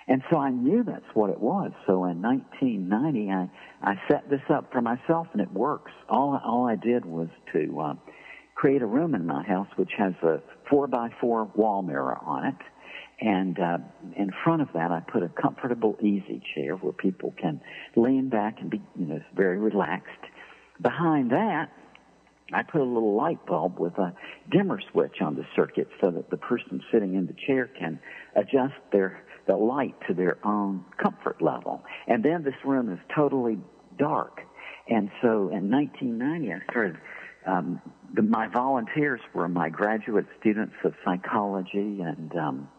[0.08, 1.72] And so I knew that's what it was.
[1.86, 3.50] So in 1990, I,
[3.84, 5.92] I set this up for myself and it works.
[6.10, 7.94] All, all I did was to, uh,
[8.56, 12.46] create a room in my house which has a four by four wall mirror on
[12.46, 12.56] it
[13.22, 13.78] and uh,
[14.18, 17.62] in front of that, I put a comfortable easy chair where people can
[17.96, 20.10] lean back and be, you know, very relaxed.
[20.82, 21.72] Behind that,
[22.54, 24.14] I put a little light bulb with a
[24.50, 28.00] dimmer switch on the circuit so that the person sitting in the chair can
[28.36, 31.84] adjust their the light to their own comfort level.
[32.08, 33.58] And then this room is totally
[33.98, 34.42] dark.
[34.88, 36.98] And so in 1990, I started.
[37.48, 37.82] Um,
[38.14, 42.70] the, my volunteers were my graduate students of psychology and um,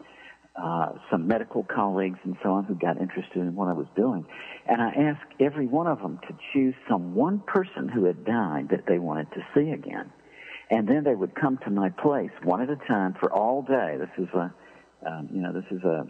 [0.54, 4.26] uh, some medical colleagues and so on who got interested in what I was doing.
[4.66, 8.68] And I asked every one of them to choose some one person who had died
[8.70, 10.12] that they wanted to see again.
[10.70, 13.96] And then they would come to my place one at a time for all day.
[13.98, 14.54] This is a,
[15.06, 16.06] um, you know, this is a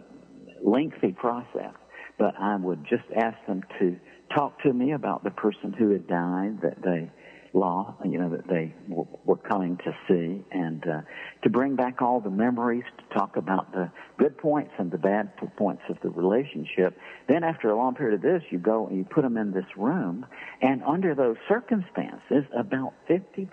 [0.61, 1.73] lengthy process.
[2.17, 3.97] But I would just ask them to
[4.35, 7.09] talk to me about the person who had died that they
[7.53, 11.01] law, you know, that they were coming to see, and uh,
[11.43, 15.31] to bring back all the memories, to talk about the good points and the bad
[15.57, 16.97] points of the relationship.
[17.27, 19.65] Then, after a long period of this, you go and you put them in this
[19.77, 20.25] room,
[20.61, 23.47] and under those circumstances, about 50%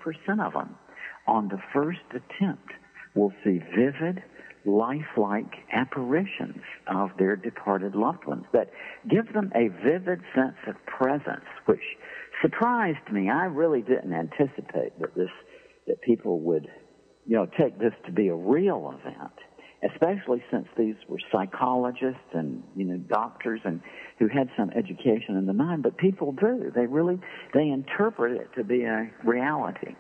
[0.45, 0.77] of them
[1.27, 2.73] on the first attempt
[3.15, 4.23] will see vivid,
[4.65, 8.71] lifelike apparitions of their departed loved ones that
[9.09, 11.81] give them a vivid sense of presence, which
[12.41, 13.29] surprised me.
[13.31, 15.31] I really didn't anticipate that this
[15.87, 16.69] that people would,
[17.27, 19.33] you know, take this to be a real event,
[19.91, 23.81] especially since these were psychologists and you know doctors and
[24.19, 25.83] who had some education in the mind.
[25.83, 26.71] But people do.
[26.75, 27.19] They really
[27.55, 29.95] they interpret it to be a reality.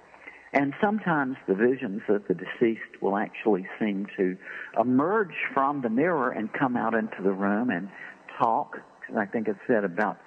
[0.52, 4.36] And sometimes the visions of the deceased will actually seem to
[4.80, 7.88] emerge from the mirror and come out into the room and
[8.36, 8.78] talk.
[9.16, 10.18] I think it said about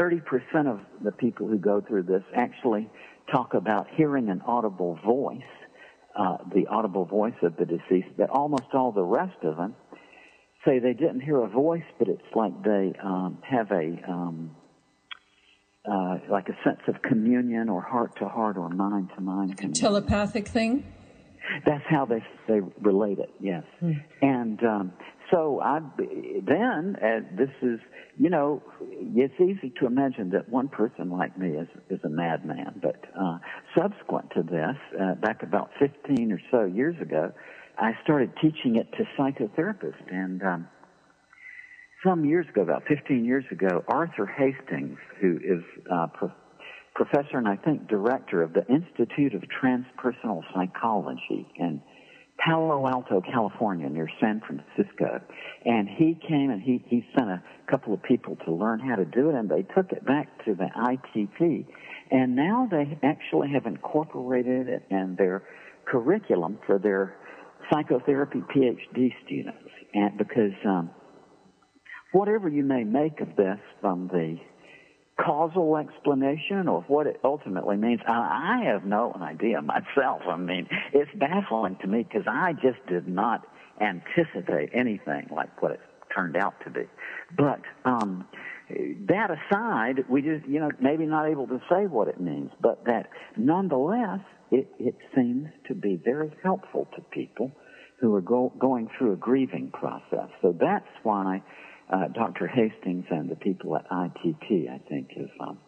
[0.00, 2.88] 30% of the people who go through this actually
[3.30, 5.38] talk about hearing an audible voice,
[6.18, 9.74] uh, the audible voice of the deceased, but almost all the rest of them
[10.64, 14.56] say they didn't hear a voice, but it's like they um, have a um,
[15.90, 19.74] uh, like a sense of communion or heart to heart or mind to mind.
[19.74, 20.84] Telepathic thing.
[21.66, 23.30] That's how they they relate it.
[23.40, 23.92] Yes, hmm.
[24.22, 24.92] and um,
[25.30, 26.96] so I then
[27.36, 27.80] this is
[28.18, 32.80] you know it's easy to imagine that one person like me is is a madman,
[32.82, 33.38] but uh,
[33.76, 37.32] subsequent to this, uh, back about 15 or so years ago,
[37.78, 40.68] I started teaching it to psychotherapists, and um,
[42.04, 45.62] some years ago, about 15 years ago, Arthur Hastings, who is
[45.92, 46.32] uh, pro-
[46.94, 51.80] professor and I think director of the Institute of Transpersonal Psychology in
[52.44, 55.20] Palo Alto, California, near San Francisco.
[55.64, 59.04] And he came and he, he sent a couple of people to learn how to
[59.04, 61.66] do it, and they took it back to the ITP.
[62.10, 65.42] And now they actually have incorporated it in their
[65.84, 67.16] curriculum for their
[67.72, 69.58] psychotherapy PhD students.
[69.92, 70.90] And because um,
[72.12, 74.36] whatever you may make of this from the
[75.24, 78.00] causal explanation or what it ultimately means.
[78.06, 80.22] I, have no idea myself.
[80.28, 83.46] I mean, it's baffling to me because I just did not
[83.80, 85.80] anticipate anything like what it
[86.14, 86.84] turned out to be.
[87.36, 88.26] But um,
[89.08, 92.84] that aside, we just, you know, maybe not able to say what it means, but
[92.86, 97.52] that nonetheless, it, it seems to be very helpful to people
[98.00, 100.28] who are go, going through a grieving process.
[100.42, 101.42] So that's why
[101.92, 102.46] uh, Dr.
[102.46, 105.58] Hastings and the people at ITP, I think, have um,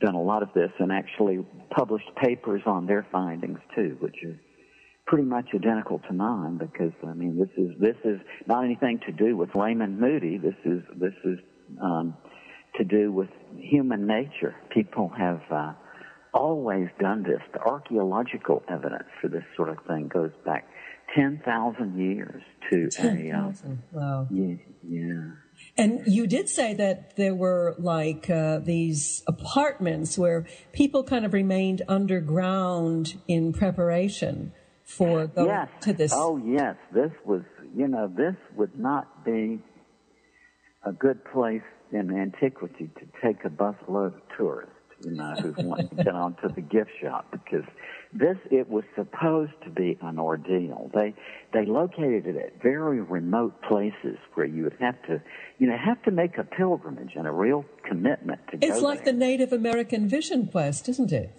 [0.00, 4.38] done a lot of this and actually published papers on their findings too, which are
[5.06, 9.12] pretty much identical to mine because I mean this is this is not anything to
[9.12, 10.36] do with Raymond Moody.
[10.36, 11.38] This is this is
[11.80, 12.14] um,
[12.76, 14.54] to do with human nature.
[14.70, 15.72] People have uh,
[16.34, 17.40] always done this.
[17.54, 20.68] The archaeological evidence for this sort of thing goes back
[21.14, 23.64] 10,000 years to 10, a.
[23.64, 24.26] Uh, wow.
[24.30, 24.56] Yeah,
[24.86, 25.30] yeah.
[25.76, 31.32] And you did say that there were like uh, these apartments where people kind of
[31.32, 34.52] remained underground in preparation
[34.84, 35.68] for going yes.
[35.82, 36.12] to this.
[36.14, 36.76] Oh, yes.
[36.92, 37.42] This was,
[37.76, 39.60] you know, this would not be
[40.84, 45.88] a good place in antiquity to take a busload of tourists you know, who's wanting
[45.88, 47.64] to get onto the gift shop because
[48.12, 50.90] this it was supposed to be an ordeal.
[50.94, 51.14] They
[51.52, 55.22] they located it at very remote places where you would have to,
[55.58, 59.12] you know, have to make a pilgrimage and a real commitment to It's like there.
[59.12, 61.30] the Native American Vision Quest, isn't it?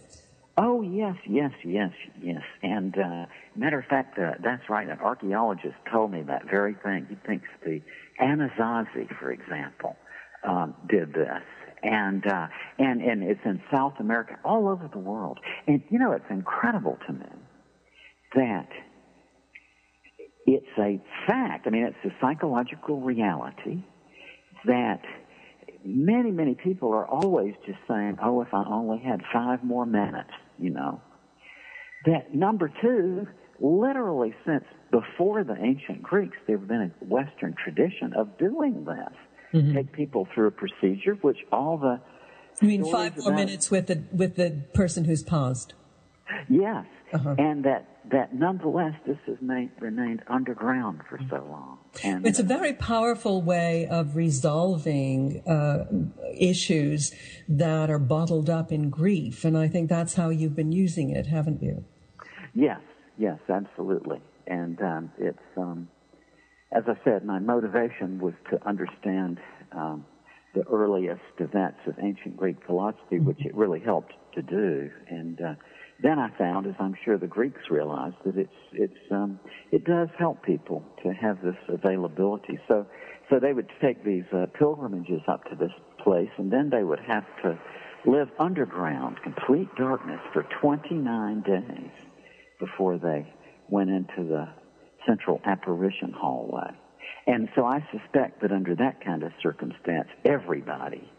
[0.58, 1.92] Oh yes, yes, yes,
[2.22, 2.44] yes.
[2.62, 4.88] And uh, matter of fact, uh, that's right.
[4.88, 7.08] An archaeologist told me that very thing.
[7.10, 7.82] He thinks the
[8.22, 9.96] Anasazi, for example,
[10.44, 11.42] um, did this
[11.84, 15.40] and uh, and and it's in South America, all over the world.
[15.68, 17.26] And you know, it's incredible to me
[18.36, 18.70] that
[20.46, 21.68] it's a fact.
[21.68, 23.84] I mean, it's a psychological reality
[24.66, 25.02] that
[25.84, 30.32] many many people are always just saying, "Oh, if I only had five more minutes,"
[30.58, 31.02] you know.
[32.06, 33.28] That number two,
[33.60, 39.14] literally since before the ancient Greeks, there's been a Western tradition of doing this
[39.54, 39.74] mm-hmm.
[39.74, 42.00] take people through a procedure, which all the
[42.62, 45.74] you mean five more minutes with the with the person who's paused?
[46.50, 47.36] Yes, uh-huh.
[47.38, 51.78] and that that nonetheless this has made, remained underground for so long.
[52.04, 55.86] And it's a very powerful way of resolving uh,
[56.38, 57.14] issues
[57.48, 61.28] that are bottled up in grief, and I think that's how you've been using it,
[61.28, 61.86] haven't you?
[62.54, 62.82] Yes,
[63.18, 65.40] yes, absolutely, and um, it's.
[65.56, 65.88] Um,
[66.72, 69.40] as I said, my motivation was to understand
[69.72, 70.06] um,
[70.54, 73.26] the earliest events of ancient Greek philosophy, mm-hmm.
[73.26, 74.90] which it really helped to do.
[75.10, 75.54] And uh,
[76.02, 79.40] then I found, as I'm sure the Greeks realized, that it's it's um,
[79.72, 82.60] it does help people to have this availability.
[82.68, 82.86] So
[83.30, 85.72] so they would take these uh, pilgrimages up to this
[86.04, 87.60] place, and then they would have to
[88.06, 91.92] live underground, complete darkness for 29 days
[92.60, 93.32] before they
[93.68, 94.48] went into the
[95.08, 96.72] central apparition hallway.
[97.28, 101.10] And so I suspect that under that kind of circumstance, everybody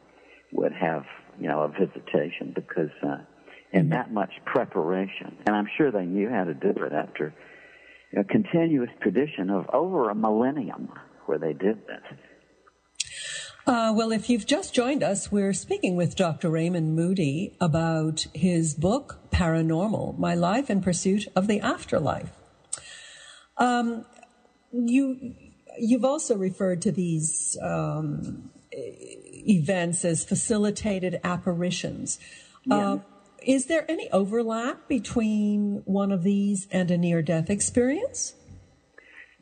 [0.53, 1.05] would have,
[1.39, 3.19] you know, a visitation because uh,
[3.73, 7.35] in that much preparation, and I'm sure they knew how to do it after
[8.17, 10.89] a continuous tradition of over a millennium
[11.27, 12.19] where they did this.
[13.67, 16.51] Uh, well, if you've just joined us, we're speaking with Dr.
[16.51, 22.40] Raymond Moody about his book, Paranormal My Life in Pursuit of the Afterlife.
[23.61, 24.07] Um,
[24.73, 25.35] you
[25.79, 32.19] you've also referred to these um, events as facilitated apparitions.
[32.65, 32.77] Yeah.
[32.77, 32.99] Uh,
[33.43, 38.35] is there any overlap between one of these and a near death experience?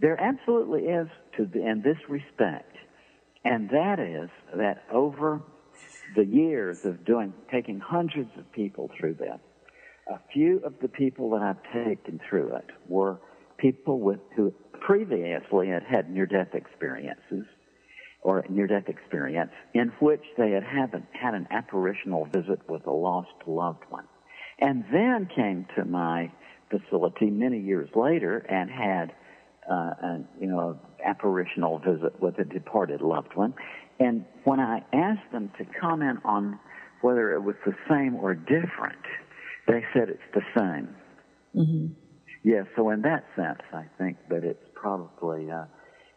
[0.01, 2.77] There absolutely is to the, in this respect,
[3.45, 5.43] and that is that over
[6.15, 9.39] the years of doing taking hundreds of people through this,
[10.09, 13.19] a few of the people that I've taken through it were
[13.59, 17.45] people with who previously had had near-death experiences
[18.23, 23.85] or near-death experience in which they had had an apparitional visit with a lost loved
[23.91, 24.05] one,
[24.61, 26.31] and then came to my
[26.71, 29.13] facility many years later and had
[29.71, 33.55] uh, an, you know apparitional visit with a departed loved one.
[34.01, 36.59] And when I asked them to comment on
[37.01, 38.99] whether it was the same or different,
[39.67, 40.89] they said it's the same.
[41.55, 42.08] Mm-hmm.
[42.43, 45.65] Yeah, so in that sense, I think that it's probably, uh,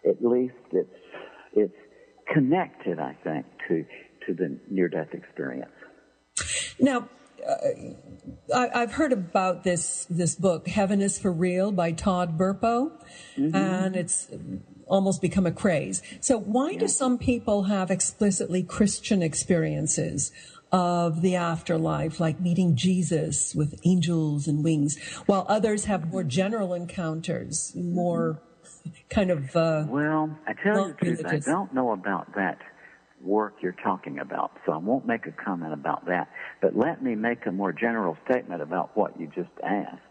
[0.08, 0.90] at least it's,
[1.54, 1.74] it's
[2.34, 3.86] connected, I think, to,
[4.28, 5.72] to the near-death experience.
[6.80, 7.10] Now,
[7.48, 12.92] uh, I, have heard about this this book, Heaven is for Real, by Todd Burpo,
[13.36, 13.56] mm-hmm.
[13.56, 14.30] and it's
[14.86, 16.02] almost become a craze.
[16.20, 16.80] So, why yeah.
[16.80, 20.32] do some people have explicitly Christian experiences
[20.72, 26.74] of the afterlife, like meeting Jesus with angels and wings, while others have more general
[26.74, 28.42] encounters, more
[29.10, 29.56] kind of.
[29.56, 32.60] Uh, well, I tell you the truth, I don't know about that
[33.22, 36.30] work you're talking about, so I won't make a comment about that.
[36.62, 40.02] But let me make a more general statement about what you just asked.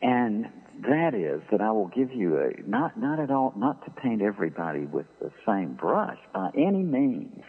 [0.00, 0.46] And
[0.82, 4.22] that is that I will give you a, not, not at all, not to paint
[4.22, 7.42] everybody with the same brush by any means,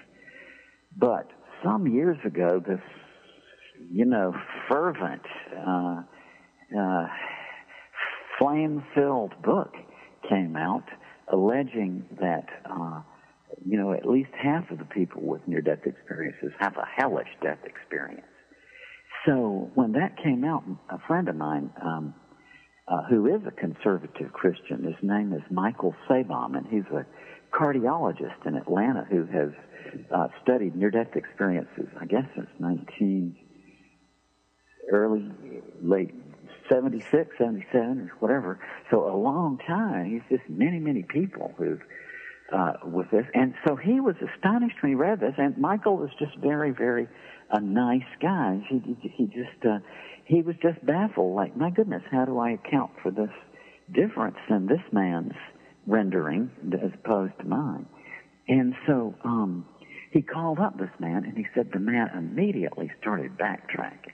[0.96, 1.28] but
[1.64, 2.80] some years ago, this,
[3.92, 4.34] you know,
[4.70, 5.22] fervent,
[5.56, 6.02] uh,
[6.78, 7.08] uh,
[8.40, 9.74] flame-filled book
[10.30, 10.84] came out
[11.32, 13.02] alleging that, uh,
[13.66, 17.60] you know, at least half of the people with near-death experiences have a hellish death
[17.66, 18.26] experience.
[19.26, 22.14] So when that came out, a friend of mine, um,
[22.88, 27.06] uh, who is a conservative Christian, his name is Michael Sabom, and he's a
[27.54, 29.50] cardiologist in Atlanta who has
[30.14, 33.36] uh, studied near-death experiences, I guess since 19,
[34.92, 35.32] early,
[35.82, 36.14] late
[36.70, 38.60] 76, 77, or whatever.
[38.90, 40.10] So a long time.
[40.12, 41.78] He's just many, many people who
[42.52, 43.26] uh, with this.
[43.34, 45.34] And so he was astonished when he read this.
[45.38, 47.08] And Michael was just very, very
[47.52, 48.62] a nice guy.
[48.70, 49.80] He, he just, uh,
[50.26, 51.36] he was just baffled.
[51.36, 53.30] Like, my goodness, how do I account for this
[53.92, 55.34] difference in this man's
[55.88, 57.86] rendering as opposed to mine?
[58.48, 59.66] And so, um,
[60.12, 64.14] he called up this man and he said the man immediately started backtracking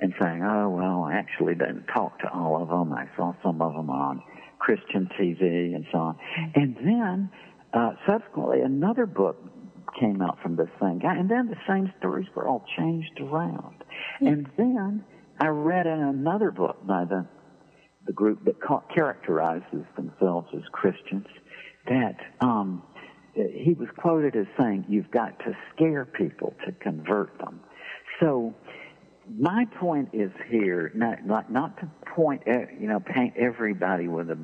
[0.00, 2.92] and saying, oh, well, I actually didn't talk to all of them.
[2.92, 4.22] I saw some of them on
[4.58, 6.18] Christian TV and so on.
[6.54, 7.30] And then,
[7.74, 9.36] uh, subsequently, another book
[10.00, 11.14] came out from this same guy.
[11.14, 13.84] And then the same stories were all changed around.
[14.20, 14.26] Mm-hmm.
[14.26, 15.04] And then
[15.40, 17.26] I read in another book by the,
[18.06, 21.26] the group that ca- characterizes themselves as Christians
[21.88, 22.82] that, um,
[23.34, 27.60] he was quoted as saying, "You've got to scare people to convert them."
[28.20, 28.54] So,
[29.38, 34.38] my point is here not not not to point you know paint everybody with a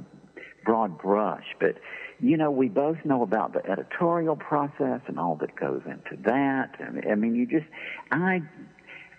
[0.65, 1.77] broad brush, but
[2.19, 6.77] you know we both know about the editorial process and all that goes into that.
[7.09, 7.67] I mean, you just
[8.11, 8.43] I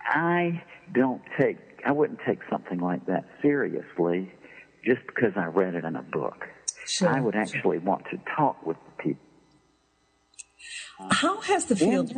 [0.01, 0.61] I
[0.93, 4.31] don't take I wouldn't take something like that seriously
[4.85, 6.47] just because I read it in a book.
[6.85, 7.09] Sure.
[7.09, 9.31] I would actually want to talk with the people
[11.09, 12.13] how has the field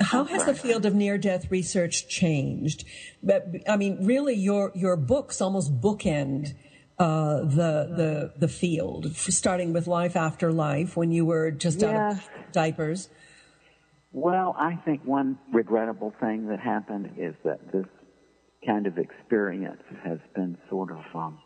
[0.00, 2.84] how has the field of near death research changed?
[3.22, 6.54] But, I mean, really, your your books almost bookend
[6.98, 12.12] uh, the the the field, starting with life after life when you were just out
[12.12, 13.10] of diapers.
[14.12, 17.86] Well, I think one regrettable thing that happened is that this
[18.66, 21.38] kind of experience has been sort of um,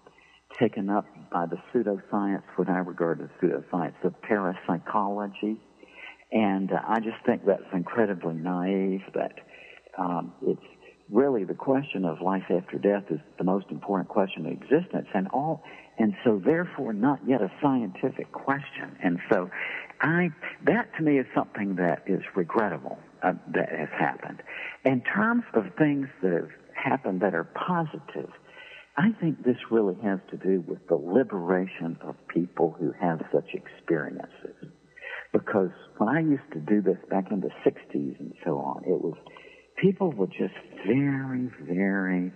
[0.59, 5.57] taken up by the pseudoscience, what I regard as pseudoscience of parapsychology.
[6.33, 9.33] And uh, I just think that's incredibly naive that
[9.99, 10.61] um, it's
[11.11, 15.29] really the question of life after death is the most important question of existence and
[15.29, 15.63] all
[15.99, 18.97] and so therefore not yet a scientific question.
[19.03, 19.51] And so
[20.01, 20.31] i
[20.65, 24.43] that to me is something that is regrettable uh, that has happened.
[24.85, 26.51] In terms of things that have
[26.85, 28.31] happened that are positive
[28.97, 33.49] i think this really has to do with the liberation of people who have such
[33.55, 34.71] experiences
[35.35, 39.01] because when I used to do this back in the 60s and so on, it
[39.01, 39.15] was,
[39.77, 40.55] people were just
[40.87, 42.33] very, very,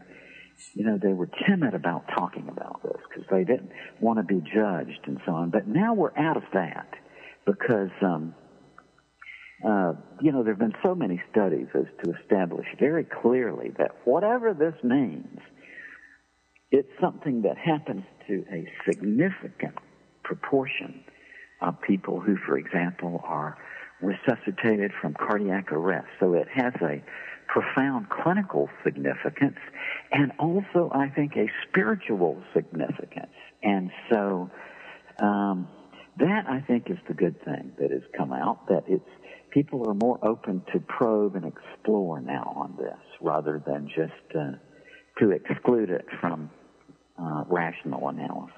[0.74, 3.70] you know, they were timid about talking about this because they didn't
[4.00, 5.50] want to be judged and so on.
[5.50, 6.92] But now we're out of that
[7.46, 8.34] because, um,
[9.66, 13.96] uh, you know, there have been so many studies as to establish very clearly that
[14.04, 15.38] whatever this means,
[16.70, 19.74] it's something that happens to a significant
[20.22, 21.02] proportion
[21.60, 23.56] of people who, for example, are
[24.00, 26.06] resuscitated from cardiac arrest.
[26.20, 27.02] So it has a
[27.48, 29.56] profound clinical significance
[30.12, 33.32] and also, I think, a spiritual significance.
[33.62, 34.50] And so,
[35.20, 35.66] um,
[36.18, 39.08] that I think is the good thing that has come out, that it's,
[39.50, 44.52] people are more open to probe and explore now on this rather than just, uh,
[45.18, 46.50] to exclude it from,
[47.18, 48.54] uh, rational analysis.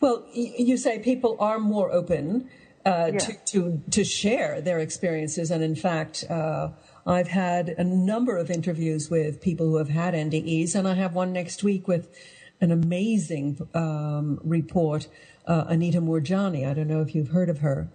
[0.00, 2.48] Well, you say people are more open.
[2.86, 3.18] uh, yeah.
[3.18, 5.50] to, to, to share their experiences.
[5.50, 6.68] And in fact, uh,
[7.04, 11.12] I've had a number of interviews with people who have had NDEs, and I have
[11.12, 12.08] one next week with
[12.60, 15.08] an amazing um, report,
[15.46, 16.66] uh, Anita Moorjani.
[16.66, 17.88] I don't know if you've heard of her,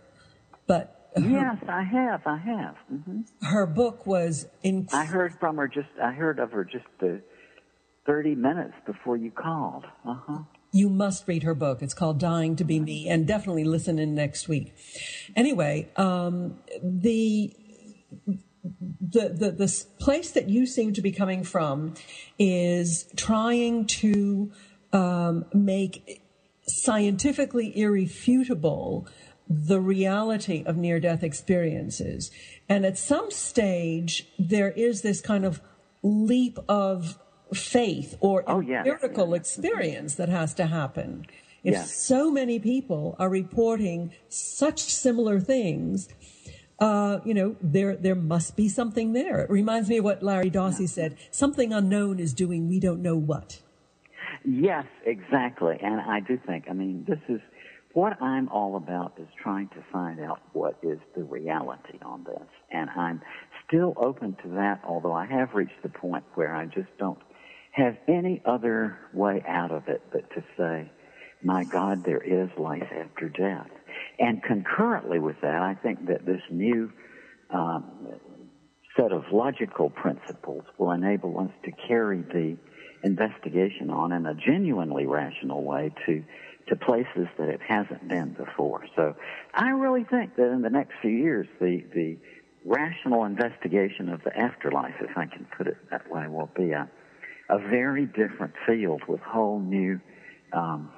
[0.67, 2.21] but her, yes, I have.
[2.25, 2.75] I have.
[2.91, 3.45] Mm-hmm.
[3.45, 4.97] Her book was incredible.
[4.97, 5.89] I heard from her just.
[6.01, 7.17] I heard of her just uh,
[8.05, 9.85] thirty minutes before you called.
[10.05, 10.39] Uh huh.
[10.73, 11.81] You must read her book.
[11.81, 14.73] It's called Dying to Be Me, and definitely listen in next week.
[15.35, 17.53] Anyway, um, the
[18.63, 21.95] the, the the place that you seem to be coming from
[22.39, 24.51] is trying to
[24.93, 26.21] um, make
[26.67, 29.07] scientifically irrefutable
[29.51, 32.31] the reality of near death experiences.
[32.69, 35.61] And at some stage, there is this kind of
[36.01, 37.19] leap of
[37.53, 38.83] faith or oh, yeah.
[39.33, 41.25] experience that has to happen.
[41.65, 41.83] If yeah.
[41.83, 46.07] so many people are reporting such similar things,
[46.79, 49.41] uh, you know, there there must be something there.
[49.41, 53.15] It reminds me of what Larry Dossey said: "Something unknown is doing we don't know
[53.15, 53.61] what."
[54.43, 55.77] Yes, exactly.
[55.83, 57.41] And I do think, I mean, this is
[57.93, 62.47] what I'm all about is trying to find out what is the reality on this.
[62.71, 63.21] And I'm
[63.67, 67.19] still open to that, although I have reached the point where I just don't
[67.71, 70.91] have any other way out of it but to say,
[71.43, 73.69] my God, there is life after death.
[74.19, 76.91] And concurrently with that, I think that this new
[77.49, 77.83] um,
[78.95, 82.57] set of logical principles will enable us to carry the
[83.03, 86.23] investigation on in a genuinely rational way to
[86.67, 88.85] to places that it hasn't been before.
[88.95, 89.15] So
[89.53, 92.17] I really think that in the next few years, the the
[92.65, 96.89] rational investigation of the afterlife, if I can put it that way, will be a
[97.49, 99.99] a very different field with whole new
[100.53, 100.91] um,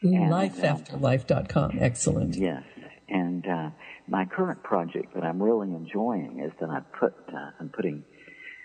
[0.02, 1.78] Lifeafterlife.com.
[1.80, 2.36] Excellent.
[2.36, 2.62] Yes.
[3.08, 3.70] And uh,
[4.08, 8.02] my current project that I'm really enjoying is that I put uh, I'm putting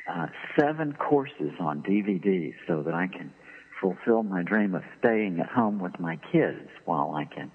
[0.10, 0.28] uh,
[0.60, 3.34] seven courses on DVD so that I can
[3.82, 7.52] fulfill my dream of staying at home with my kids while I can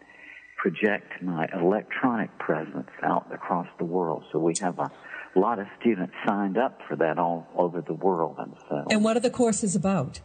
[0.57, 4.25] project my electronic presence out across the world.
[4.33, 4.91] So we have a
[5.37, 8.37] lot of students signed up for that all over the world.
[8.39, 8.85] And so.
[8.91, 10.21] And what are the courses about?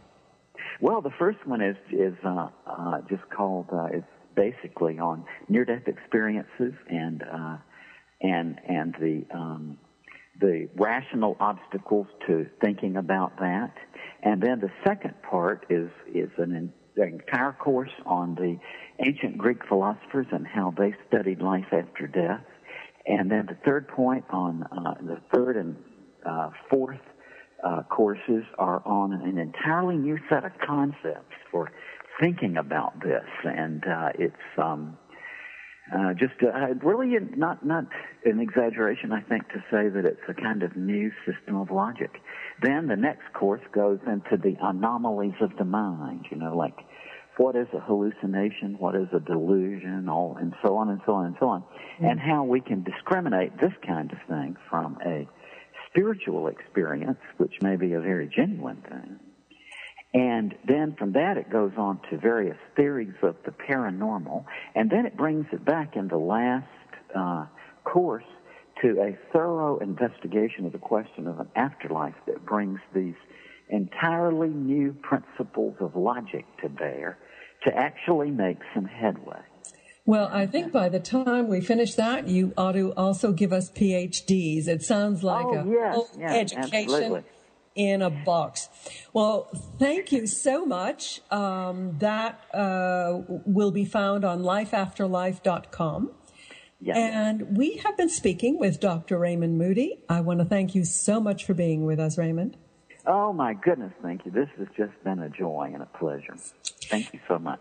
[0.80, 3.66] Well, the first one is is uh, uh, just called.
[3.70, 7.56] Uh, it's basically on near death experiences and uh,
[8.22, 9.78] and and the um,
[10.40, 13.72] the rational obstacles to thinking about that.
[14.22, 18.58] And then the second part is is an, entire course on the
[19.06, 22.44] ancient Greek philosophers and how they studied life after death.
[23.06, 25.76] And then the third point on uh, the third and
[26.26, 27.00] uh, fourth
[27.64, 31.70] uh, courses are on an entirely new set of concepts for
[32.20, 34.98] thinking about this, and uh, it's um,
[35.96, 37.84] uh, just uh, really not not
[38.24, 42.20] an exaggeration, I think, to say that it's a kind of new system of logic.
[42.62, 46.26] Then the next course goes into the anomalies of the mind.
[46.30, 46.76] You know, like
[47.36, 51.26] what is a hallucination, what is a delusion, all and so on and so on
[51.26, 52.04] and so on, mm-hmm.
[52.04, 55.26] and how we can discriminate this kind of thing from a
[55.88, 59.18] spiritual experience, which may be a very genuine thing.
[60.12, 64.44] And then from that it goes on to various theories of the paranormal,
[64.74, 66.66] and then it brings it back in the last
[67.14, 67.46] uh,
[67.84, 68.24] course
[68.82, 73.14] to a thorough investigation of the question of an afterlife that brings these
[73.68, 77.18] entirely new principles of logic to bear
[77.64, 79.38] to actually make some headway.
[80.06, 83.70] Well, I think by the time we finish that, you ought to also give us
[83.70, 84.66] PhDs.
[84.66, 87.22] It sounds like oh, a yes, yes, education absolutely.
[87.74, 88.68] In a box.
[89.12, 89.48] Well,
[89.78, 91.20] thank you so much.
[91.30, 96.10] Um, that uh, will be found on lifeafterlife.com.
[96.82, 96.96] Yes.
[96.96, 99.18] And we have been speaking with Dr.
[99.18, 100.00] Raymond Moody.
[100.08, 102.56] I want to thank you so much for being with us, Raymond.
[103.06, 104.30] Oh, my goodness, thank you.
[104.30, 106.36] This has just been a joy and a pleasure.
[106.84, 107.60] Thank you so much.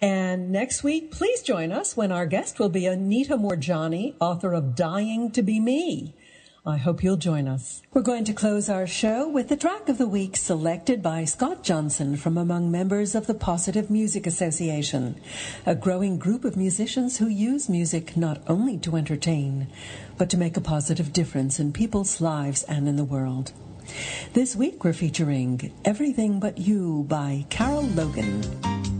[0.00, 4.74] And next week, please join us when our guest will be Anita Moorjani, author of
[4.74, 6.16] Dying to Be Me.
[6.64, 7.82] I hope you'll join us.
[7.92, 11.64] We're going to close our show with the track of the week selected by Scott
[11.64, 15.20] Johnson from among members of the Positive Music Association,
[15.66, 19.66] a growing group of musicians who use music not only to entertain,
[20.16, 23.50] but to make a positive difference in people's lives and in the world.
[24.32, 28.91] This week we're featuring Everything But You by Carol Logen.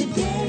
[0.00, 0.39] today.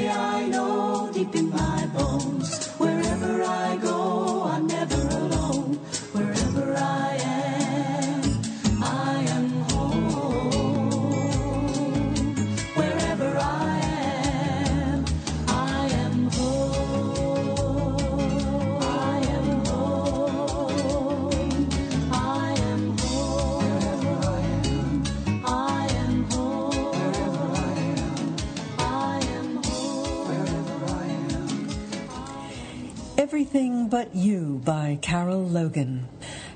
[33.54, 36.04] Everything But You by Carol Logen.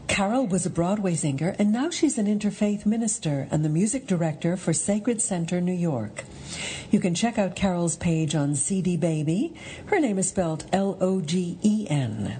[0.08, 4.56] Carol was a Broadway singer and now she's an interfaith minister and the music director
[4.56, 6.24] for Sacred Center New York.
[6.92, 9.54] You can check out Carol's page on CD Baby.
[9.88, 12.38] Her name is spelled L O G E N.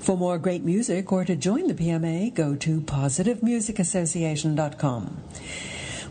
[0.00, 5.16] For more great music or to join the PMA, go to positivemusicassociation.com.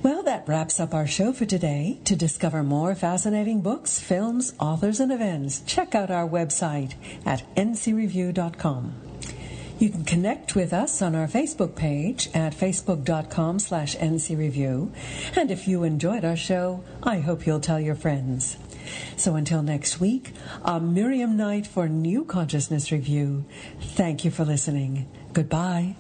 [0.06, 1.98] Well, that wraps up our show for today.
[2.04, 6.94] To discover more fascinating books, films, authors, and events, check out our website
[7.26, 8.94] at ncreview.com.
[9.80, 14.92] You can connect with us on our Facebook page at facebook.com slash ncreview.
[15.36, 18.58] And if you enjoyed our show, I hope you'll tell your friends.
[19.18, 20.34] So until next week,
[20.64, 23.44] I'm Miriam Knight for New Consciousness Review.
[23.82, 25.10] Thank you for listening.
[25.34, 25.96] Goodbye.